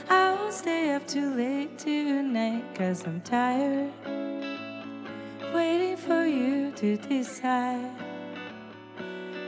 I 0.09 0.35
won't 0.35 0.53
stay 0.53 0.93
up 0.95 1.07
too 1.07 1.35
late 1.35 1.79
tonight 1.79 2.65
cause 2.75 3.05
I'm 3.07 3.21
tired. 3.23 3.93
Waiting 5.55 5.97
for 5.97 6.25
you 6.27 6.73
to 6.73 6.97
decide. 6.97 7.91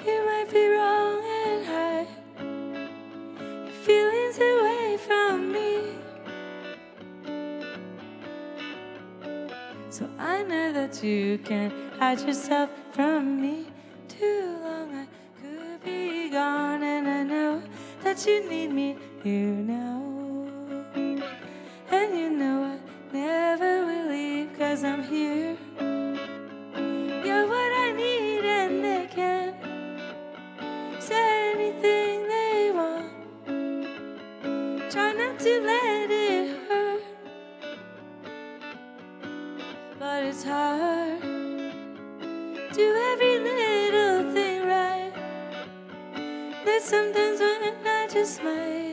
You 0.06 0.26
might 0.26 0.50
be 0.50 0.68
wrong 0.68 0.93
So 10.04 10.10
I 10.18 10.42
know 10.42 10.70
that 10.74 11.02
you 11.02 11.38
can't 11.38 11.72
hide 11.98 12.20
yourself 12.20 12.68
from 12.92 13.40
me. 13.40 13.64
Too 14.06 14.58
long 14.62 14.94
I 14.94 15.06
could 15.40 15.82
be 15.82 16.28
gone, 16.28 16.82
and 16.82 17.08
I 17.08 17.22
know 17.22 17.62
that 18.02 18.26
you 18.26 18.46
need 18.46 18.70
me 18.70 18.98
here 19.22 19.46
now. 19.46 19.93
Christmas. 48.24 48.83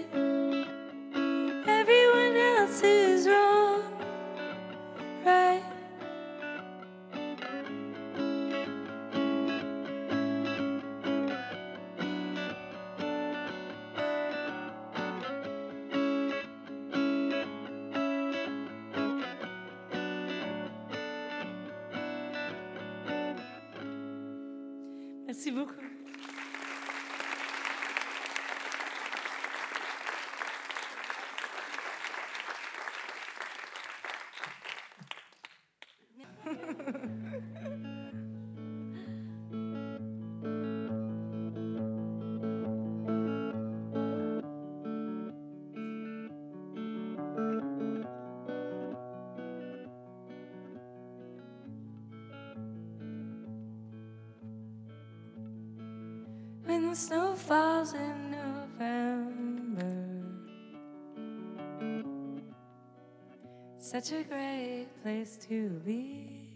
Such 63.83 64.11
a 64.11 64.21
great 64.21 64.85
place 65.01 65.37
to 65.49 65.69
be. 65.83 66.53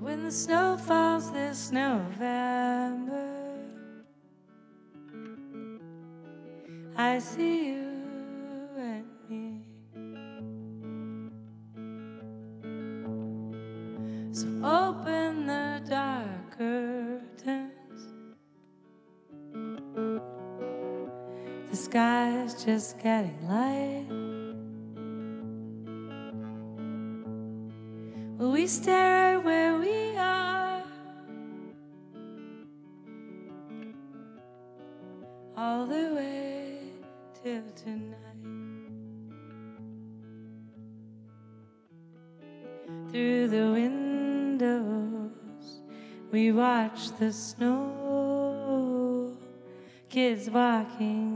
When 0.00 0.24
the 0.24 0.32
snow 0.32 0.76
falls 0.76 1.30
this 1.30 1.70
November, 1.70 3.28
I 6.96 7.20
see 7.20 7.68
you. 7.68 7.81
Stare 28.72 29.36
at 29.36 29.44
where 29.44 29.78
we 29.78 30.16
are? 30.16 30.82
All 35.58 35.86
the 35.86 36.14
way 36.14 36.78
till 37.42 37.62
tonight. 37.76 38.16
Through 43.10 43.48
the 43.48 43.72
windows, 43.72 45.82
we 46.30 46.52
watch 46.52 47.10
the 47.18 47.30
snow. 47.30 49.36
Kids 50.08 50.48
walking 50.48 51.31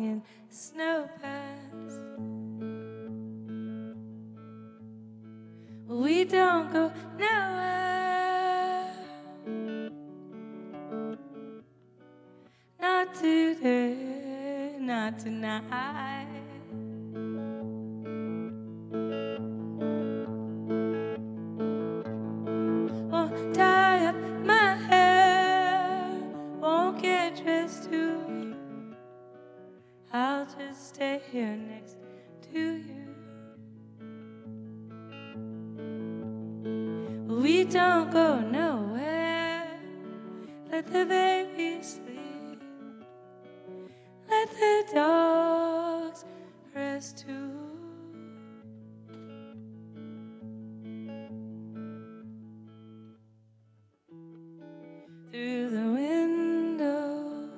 Through 55.36 55.68
the 55.68 55.90
windows, 55.92 57.50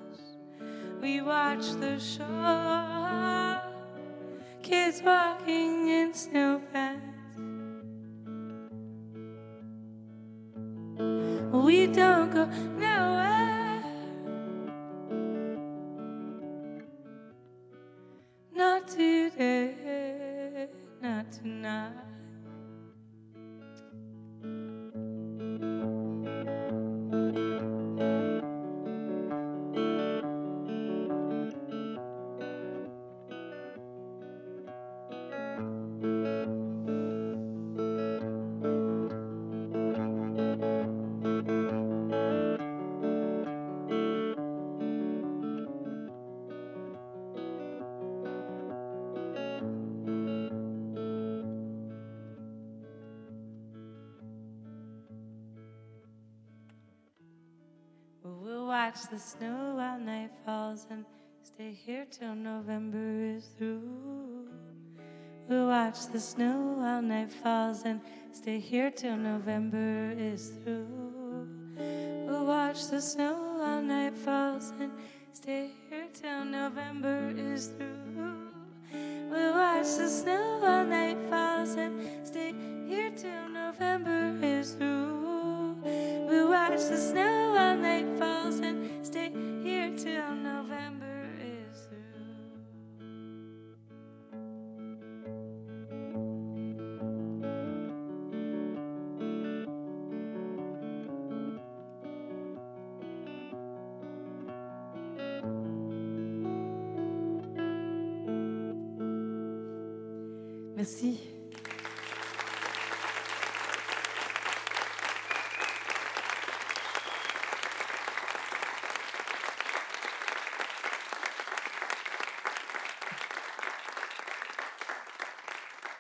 we 1.00 1.20
watch 1.20 1.64
the 1.78 1.96
shore. 2.00 3.62
Kids 4.64 5.00
walking 5.00 5.86
in 5.86 6.12
snow 6.12 6.57
the 59.18 59.24
snow 59.24 59.74
while 59.74 59.98
night 59.98 60.30
falls 60.46 60.86
and 60.90 61.04
stay 61.42 61.72
here 61.72 62.06
till 62.08 62.36
November 62.36 63.36
is 63.36 63.46
through. 63.58 64.46
We'll 65.48 65.66
watch 65.66 66.06
the 66.12 66.20
snow 66.20 66.76
while 66.78 67.02
night 67.02 67.32
falls 67.32 67.82
and 67.82 68.00
stay 68.30 68.60
here 68.60 68.92
till 68.92 69.16
November 69.16 70.14
is 70.16 70.52
through. 70.62 71.48
We'll 72.28 72.46
watch 72.46 72.86
the 72.86 73.00
snow 73.00 73.56
while 73.58 73.82
night 73.82 74.16
falls 74.16 74.72
and 74.78 74.92
stay 75.32 75.72
here 75.90 76.06
till 76.14 76.44
November 76.44 77.34
is 77.36 77.72
through. 77.76 78.52
We'll 79.32 79.54
watch 79.54 79.96
the 79.96 80.08
snow 80.08 80.58
while 80.60 80.86
night 80.86 81.18
falls 81.28 81.74
and 81.74 82.00
stay 82.24 82.54
here 82.86 83.10
till 83.10 83.48
November 83.48 84.17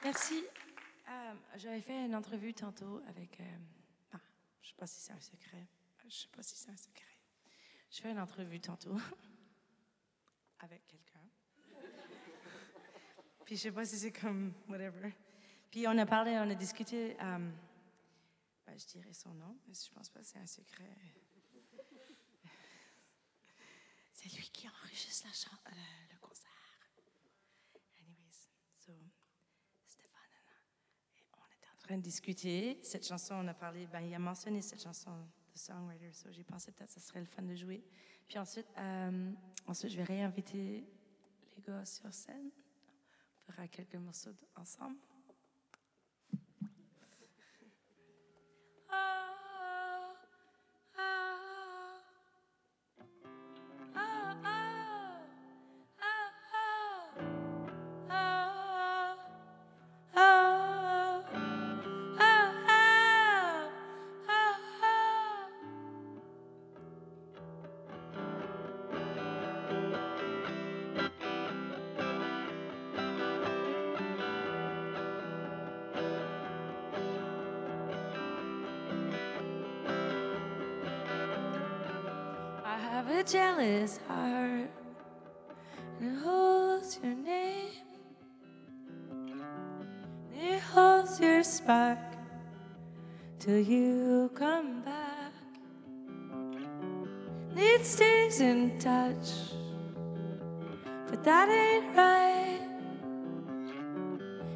Merci. 0.08 0.42
Euh, 1.06 1.34
J'avais 1.56 1.82
fait 1.82 2.06
une 2.06 2.14
entrevue 2.14 2.54
tantôt 2.54 3.02
avec. 3.08 3.38
euh, 3.40 3.44
ah, 4.12 4.20
je 4.62 4.68
ne 4.68 4.70
sais 4.70 4.76
pas 4.78 4.86
si 4.86 5.00
c'est 5.00 5.12
un 5.12 5.20
secret. 5.20 5.68
Je 6.08 6.14
sais 6.16 6.28
pas 6.28 6.42
si 6.42 6.56
c'est 6.56 6.70
un 6.70 6.76
secret. 6.78 7.14
Je 7.90 8.00
fais 8.00 8.10
une 8.10 8.18
entrevue 8.18 8.58
tantôt 8.58 8.96
avec 10.60 10.86
quelqu'un. 10.86 11.28
Puis 13.44 13.56
je 13.56 13.60
sais 13.60 13.70
pas 13.72 13.84
si 13.84 13.98
c'est 13.98 14.12
comme 14.12 14.54
whatever. 14.70 15.12
Puis 15.70 15.86
on 15.86 15.98
a 15.98 16.06
parlé, 16.06 16.38
on 16.38 16.48
a 16.48 16.54
discuté. 16.54 17.14
euh, 17.20 17.50
ben, 18.66 18.78
je 18.78 18.86
dirais 18.86 19.12
son 19.12 19.34
nom, 19.34 19.58
mais 19.66 19.74
je 19.74 19.92
pense 19.92 20.08
pas 20.08 20.20
que 20.20 20.26
c'est 20.26 20.38
un 20.38 20.46
secret. 20.46 20.88
C'est 24.14 24.32
lui 24.34 24.48
qui 24.54 24.66
enregistre 24.70 25.26
la 25.66 25.70
le 26.10 26.18
concert. 26.18 26.48
Anyways, 28.00 28.48
so 28.78 28.92
Stéphane, 29.88 30.30
et 31.16 31.24
on 31.32 31.46
était 31.56 31.68
en 31.72 31.77
train 31.88 31.96
de 31.96 32.02
discuter. 32.02 32.78
Cette 32.82 33.06
chanson, 33.06 33.36
on 33.36 33.48
a 33.48 33.54
parlé, 33.54 33.86
ben, 33.86 34.00
il 34.00 34.12
a 34.14 34.18
mentionné 34.18 34.60
cette 34.60 34.82
chanson 34.82 35.10
de 35.10 35.58
Songwriter, 35.58 36.12
so 36.12 36.28
j'ai 36.30 36.44
pensé 36.44 36.70
peut-être 36.70 36.94
que 36.94 37.00
ce 37.00 37.06
serait 37.06 37.20
le 37.20 37.26
fun 37.26 37.42
de 37.42 37.54
jouer. 37.54 37.82
Puis 38.28 38.38
ensuite, 38.38 38.66
euh, 38.76 39.32
ensuite, 39.66 39.92
je 39.92 39.96
vais 39.96 40.04
réinviter 40.04 40.84
les 41.56 41.62
gars 41.66 41.84
sur 41.86 42.12
scène. 42.12 42.50
On 43.48 43.52
fera 43.52 43.66
quelques 43.68 43.94
morceaux 43.94 44.32
ensemble. 44.56 44.98
in 98.40 98.78
touch. 98.78 99.28
But 101.08 101.24
that 101.24 101.48
ain't 101.48 101.96
right. 101.96 102.60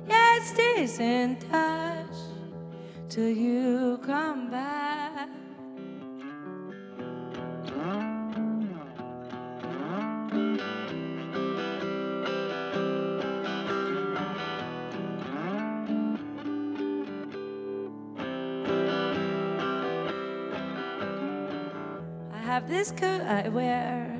Yeah, 0.08 0.36
it 0.36 0.42
stays 0.44 1.00
in 1.00 1.36
touch 1.50 2.16
till 3.08 3.30
you 3.30 3.98
come 4.04 4.50
back. 4.50 5.01
Francisco, 22.82 23.24
I 23.24 23.46
uh, 23.46 23.50
wear. 23.52 24.11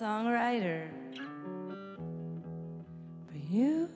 songwriter. 0.00 0.88
But 3.28 3.50
you, 3.50 3.88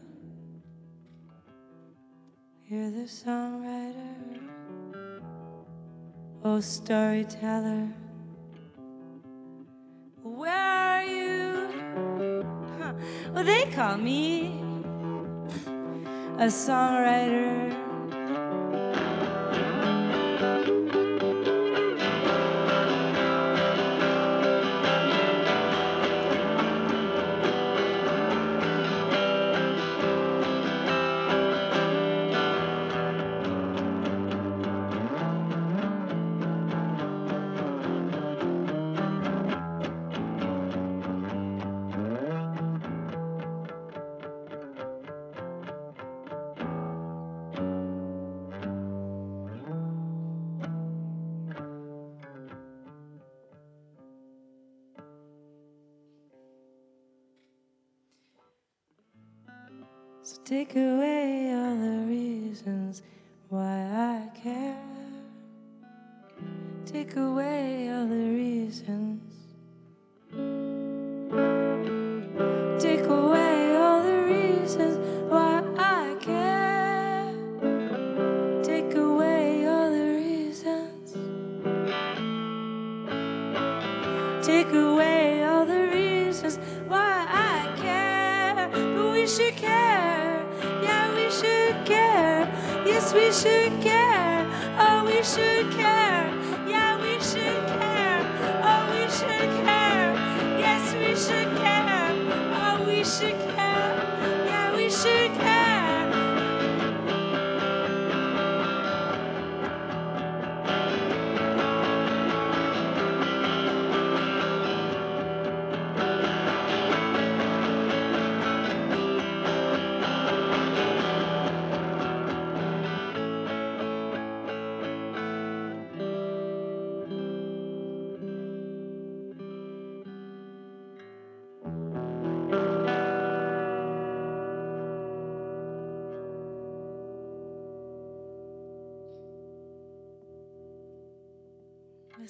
you're 2.66 2.90
the 2.90 3.04
songwriter, 3.04 4.40
oh 6.42 6.60
storyteller. 6.60 7.88
Where 10.22 10.50
are 10.50 11.04
you? 11.04 11.68
Huh. 12.78 12.92
Well, 13.34 13.44
they 13.44 13.66
call 13.66 13.98
me 13.98 14.58
a 16.38 16.46
songwriter. 16.46 17.79
take 60.50 60.74
away. 60.74 61.39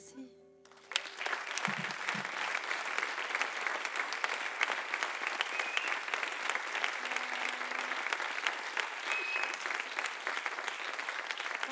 Merci. 0.01 0.14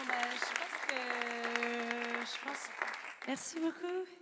Ben, 0.06 0.28
je 0.34 0.52
pense 0.58 0.76
que... 0.88 1.00
Je 2.20 2.44
pense... 2.44 2.68
Merci 3.26 3.60
beaucoup. 3.60 4.17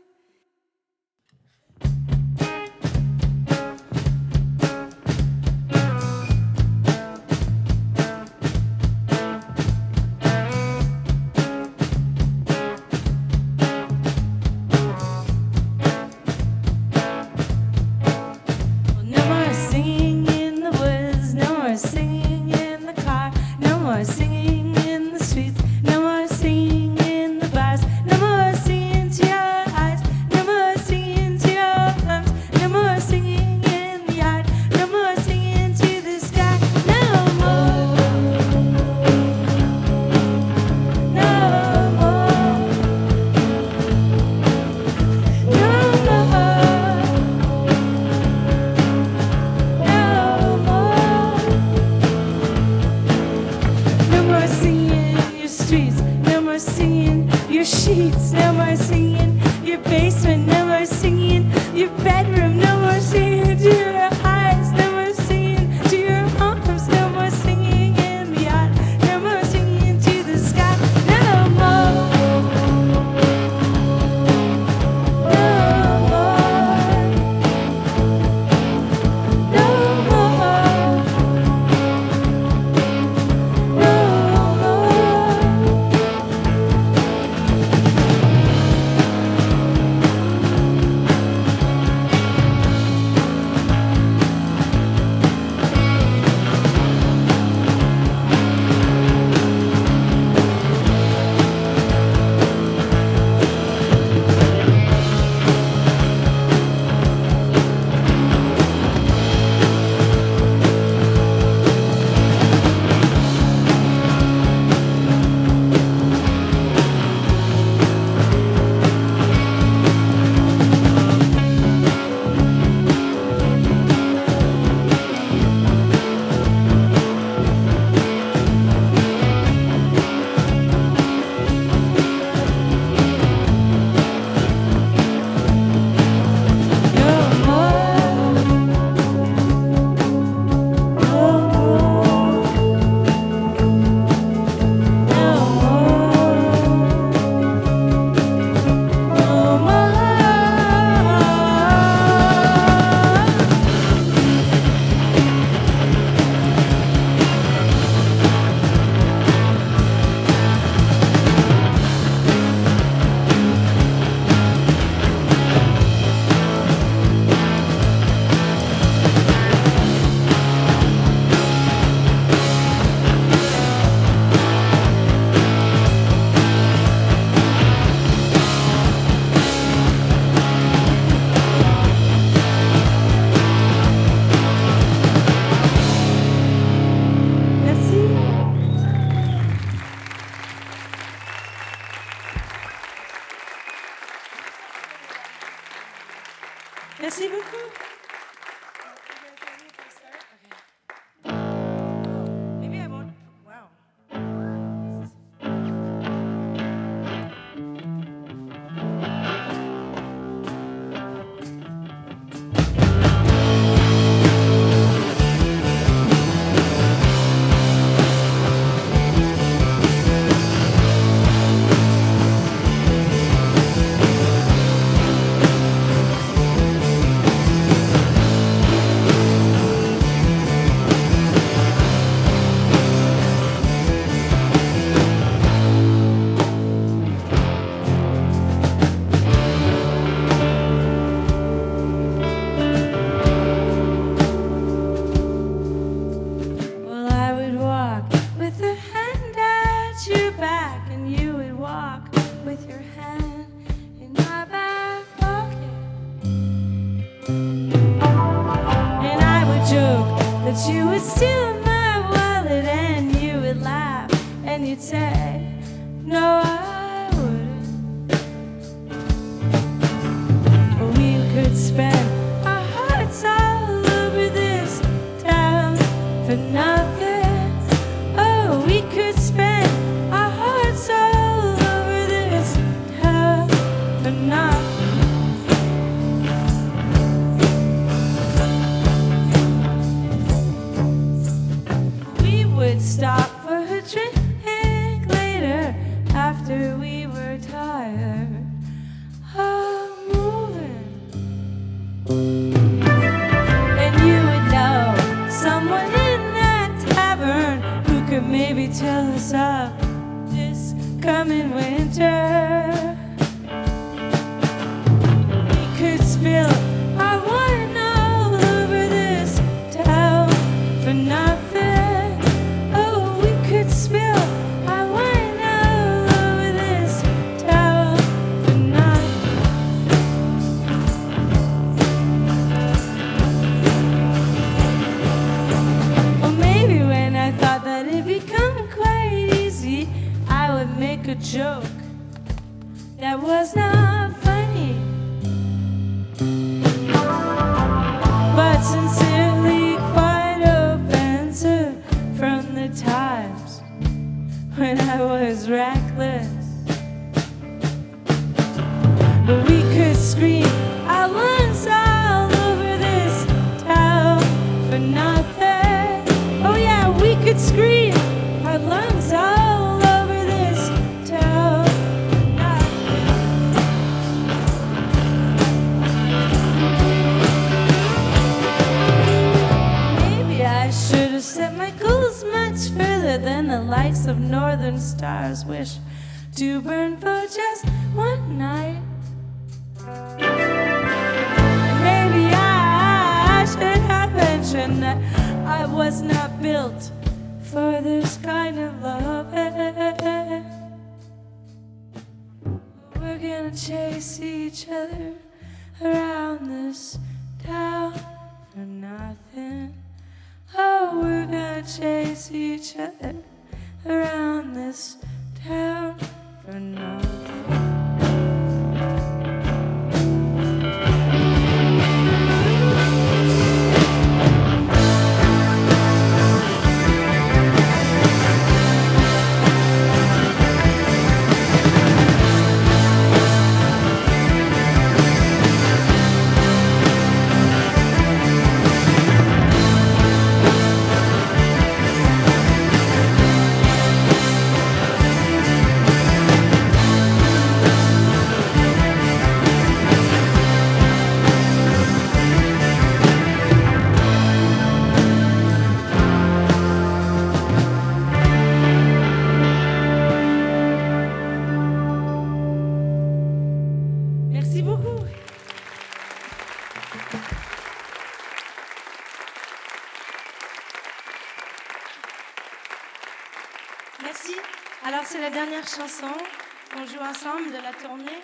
Ensemble 477.16 477.50
de 477.50 477.62
la 477.62 477.72
tournée. 477.72 478.20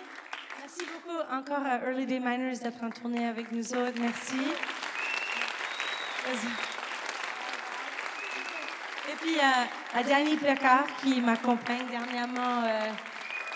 Merci 0.59 0.81
beaucoup 0.85 1.17
encore 1.31 1.65
à 1.65 1.79
Early 1.79 2.05
Day 2.05 2.19
Miners 2.19 2.59
d'être 2.59 2.83
en 2.83 2.91
tournée 2.91 3.25
avec 3.27 3.51
nous 3.51 3.73
autres. 3.73 3.99
Merci. 3.99 4.37
Et 9.11 9.15
puis 9.19 9.39
à, 9.39 9.97
à 9.97 10.03
Danny 10.03 10.37
qui 11.01 11.21
m'accompagne 11.21 11.87
dernièrement 11.89 12.63
euh, 12.63 12.91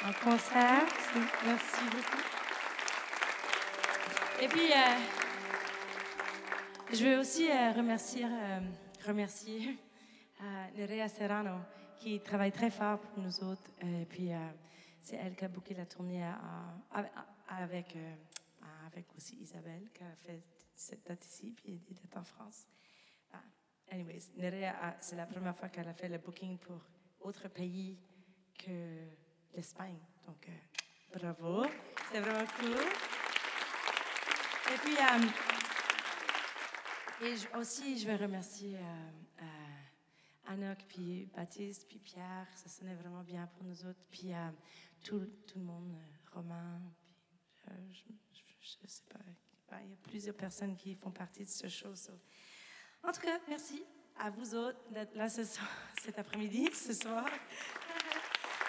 en 0.08 0.14
concert. 0.28 0.86
Merci 1.46 1.84
beaucoup. 1.92 2.24
Et 4.42 4.48
puis, 4.48 4.72
euh, 4.72 4.98
je 6.94 7.06
veux 7.06 7.20
aussi 7.20 7.48
euh, 7.50 7.74
remercier, 7.76 8.26
euh, 8.26 8.60
remercier 9.06 9.78
euh, 10.42 10.66
Nerea 10.78 11.08
Serrano 11.10 11.58
qui 12.00 12.20
travaille 12.22 12.52
très 12.52 12.72
fort 12.72 12.98
pour 12.98 13.24
nous 13.24 13.44
autres. 13.44 13.70
Et 13.84 14.06
puis, 14.06 14.32
euh, 14.32 14.38
c'est 15.08 15.16
elle 15.16 15.36
qui 15.38 15.46
a 15.46 15.48
booké 15.48 15.74
la 15.74 15.86
tournée 15.86 16.22
avec, 17.48 17.96
euh, 17.96 18.16
avec 18.88 19.06
aussi 19.16 19.38
Isabelle 19.38 19.90
qui 19.94 20.04
a 20.04 20.14
fait 20.18 20.44
cette 20.76 21.08
date 21.08 21.24
ici, 21.26 21.54
puis 21.56 21.80
des 21.80 21.94
dates 21.94 22.18
en 22.18 22.24
France. 22.26 22.68
Ah, 23.32 23.42
anyways, 23.92 24.24
Nerea, 24.36 24.76
a- 24.82 24.98
c'est 25.00 25.16
la 25.16 25.26
première 25.26 25.56
fois 25.56 25.70
qu'elle 25.70 25.88
a 25.88 25.94
fait 25.94 26.10
le 26.10 26.18
booking 26.18 26.58
pour 26.58 26.82
autre 27.22 27.48
pays 27.48 27.98
que 28.60 29.06
l'Espagne. 29.56 29.98
Donc, 30.26 30.46
euh, 30.50 31.18
bravo. 31.18 31.66
C'est 32.12 32.20
vraiment 32.20 32.46
cool. 32.60 32.76
Et 34.74 34.78
puis, 34.84 34.98
euh, 34.98 35.30
et 37.28 37.58
aussi, 37.58 37.98
je 37.98 38.08
vais 38.08 38.18
remercier 38.18 38.78
Anouk, 40.50 40.78
puis 40.88 41.26
Baptiste, 41.36 41.88
puis 41.88 42.00
Pierre. 42.00 42.48
Ça 42.56 42.70
sonnait 42.70 42.96
vraiment 42.96 43.22
bien 43.24 43.48
pour 43.48 43.64
nous 43.66 43.86
autres. 43.86 44.00
Puis 44.12 44.32
tout, 45.04 45.26
tout 45.48 45.60
le 45.60 45.66
monde, 45.66 45.92
euh, 45.94 46.36
Romain, 46.36 46.82
puis 47.58 47.70
euh, 47.70 47.92
je, 47.92 48.04
je, 48.34 48.42
je 48.82 48.88
sais 48.88 49.04
pas. 49.10 49.20
Ouais, 49.72 49.82
Il 49.86 49.90
y 49.92 49.94
a 49.94 49.98
plusieurs 49.98 50.36
personnes 50.36 50.76
qui 50.76 50.96
font 50.96 51.12
partie 51.12 51.44
de 51.44 51.50
ce 51.50 51.68
show. 51.68 51.94
En 53.04 53.12
tout 53.12 53.22
cas, 53.22 53.40
merci 53.48 53.84
à 54.20 54.30
vous 54.30 54.56
autres 54.56 54.80
d'être 54.92 55.16
là 55.16 55.30
ce 55.30 55.44
soir, 55.44 55.68
cet 56.02 56.18
après-midi, 56.20 56.70
ce 56.74 56.94
soir. 56.94 57.28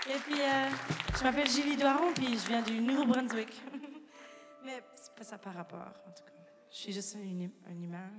Et 0.08 0.18
puis, 0.20 0.40
euh, 0.40 0.70
je 1.18 1.22
m'appelle 1.22 1.50
Julie 1.50 1.76
Doiron, 1.76 2.12
puis 2.14 2.38
je 2.38 2.48
viens 2.48 2.62
du 2.62 2.80
Nouveau-Brunswick. 2.80 3.60
Mais 4.64 4.82
c'est 4.96 5.14
pas 5.14 5.24
ça 5.24 5.38
par 5.38 5.54
rapport, 5.54 5.92
en 6.06 6.12
tout 6.12 6.24
cas. 6.24 6.32
Je 6.70 6.76
suis 6.76 6.92
juste 6.92 7.16
un, 7.16 7.70
un 7.70 7.82
humain 7.82 8.10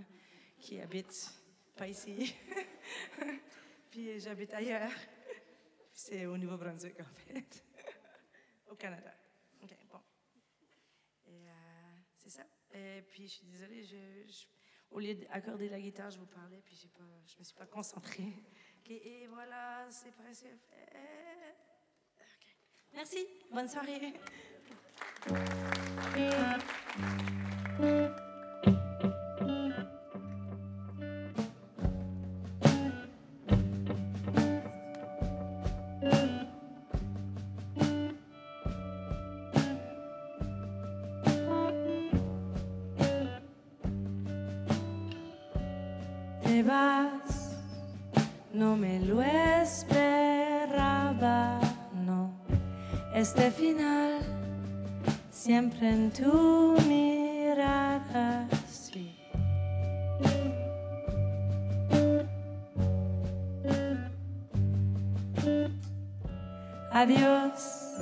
qui 0.60 0.80
habite 0.80 1.34
pas 1.76 1.88
ici. 1.88 2.36
puis 3.91 4.20
j'habite 4.20 4.53
ailleurs. 4.53 4.91
C'est 5.91 6.26
au 6.26 6.38
Nouveau-Brunswick, 6.38 6.99
en 6.99 7.14
fait. 7.14 7.64
Au 8.70 8.76
Canada. 8.76 9.13
OK, 9.63 9.76
bon. 9.91 9.99
Et 11.28 11.49
euh, 11.49 11.51
c'est 12.15 12.30
ça. 12.30 12.43
Et 12.74 13.01
puis, 13.07 13.28
je 13.28 13.34
suis 13.34 13.45
désolée, 13.47 13.84
je, 13.84 13.97
je- 14.32 14.45
au 14.91 14.99
lieu 14.99 15.13
d'accorder 15.15 15.70
la 15.70 15.80
guitare, 15.80 16.09
je 16.11 16.20
vous 16.20 16.26
parlais, 16.26 16.61
puis 16.65 16.76
j'ai 16.76 16.88
pas, 16.89 17.03
je 17.28 17.38
me 17.38 17.43
suis 17.43 17.55
pas 17.55 17.65
concentrée. 17.67 18.34
OK, 18.86 18.91
et 18.91 19.28
voilà, 19.28 19.88
c'est 19.91 20.11
presque 20.11 20.45
fait. 20.70 21.55
OK. 22.17 22.55
Merci, 22.93 23.28
bonne 23.51 23.70
soirée. 23.70 24.13
siempre 55.50 55.89
en 55.89 56.12
tu 56.12 56.78
mirada, 56.88 58.47
sí. 58.70 59.18
Adiós, 66.91 67.97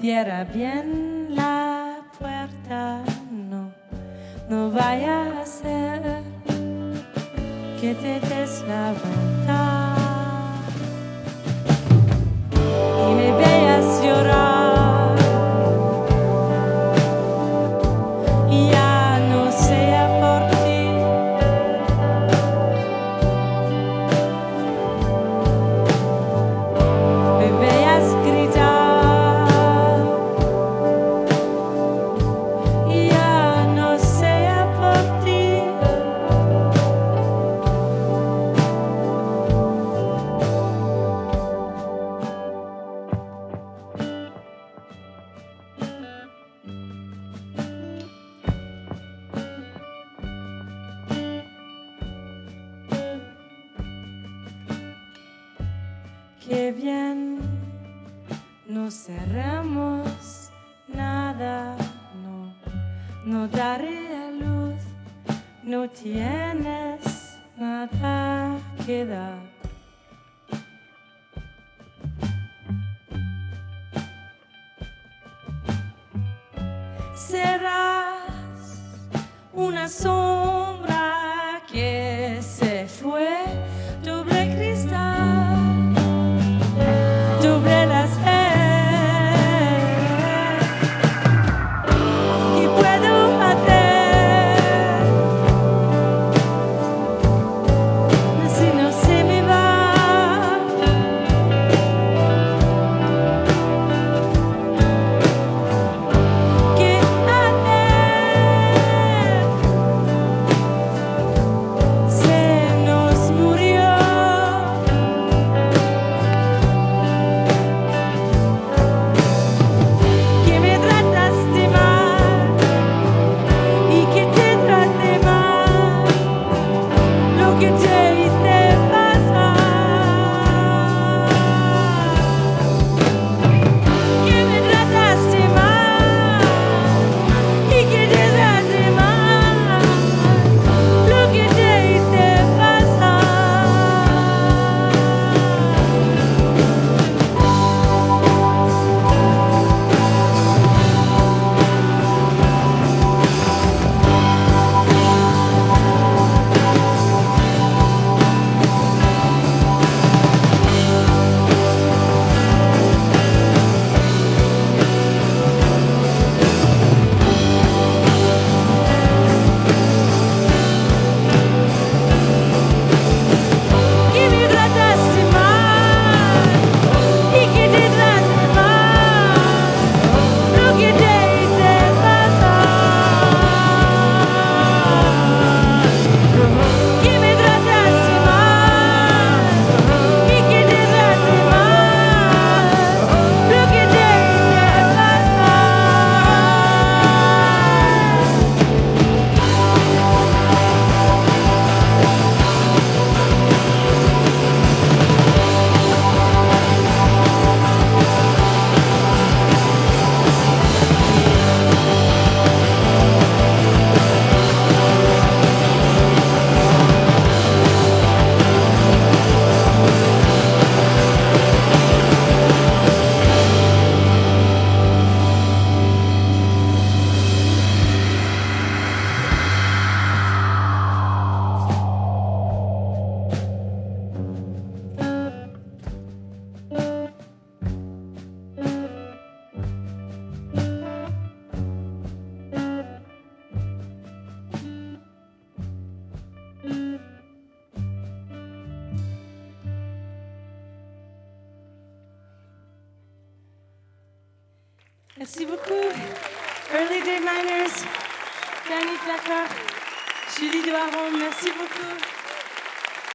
cierra 0.00 0.44
bien 0.44 1.34
la 1.34 2.06
puerta, 2.20 3.02
no, 3.32 3.72
no 4.48 4.70
vaya 4.70 5.40
a 5.40 5.44
ser 5.44 6.22
que 7.80 7.96
te 7.96 8.20
des 8.28 8.62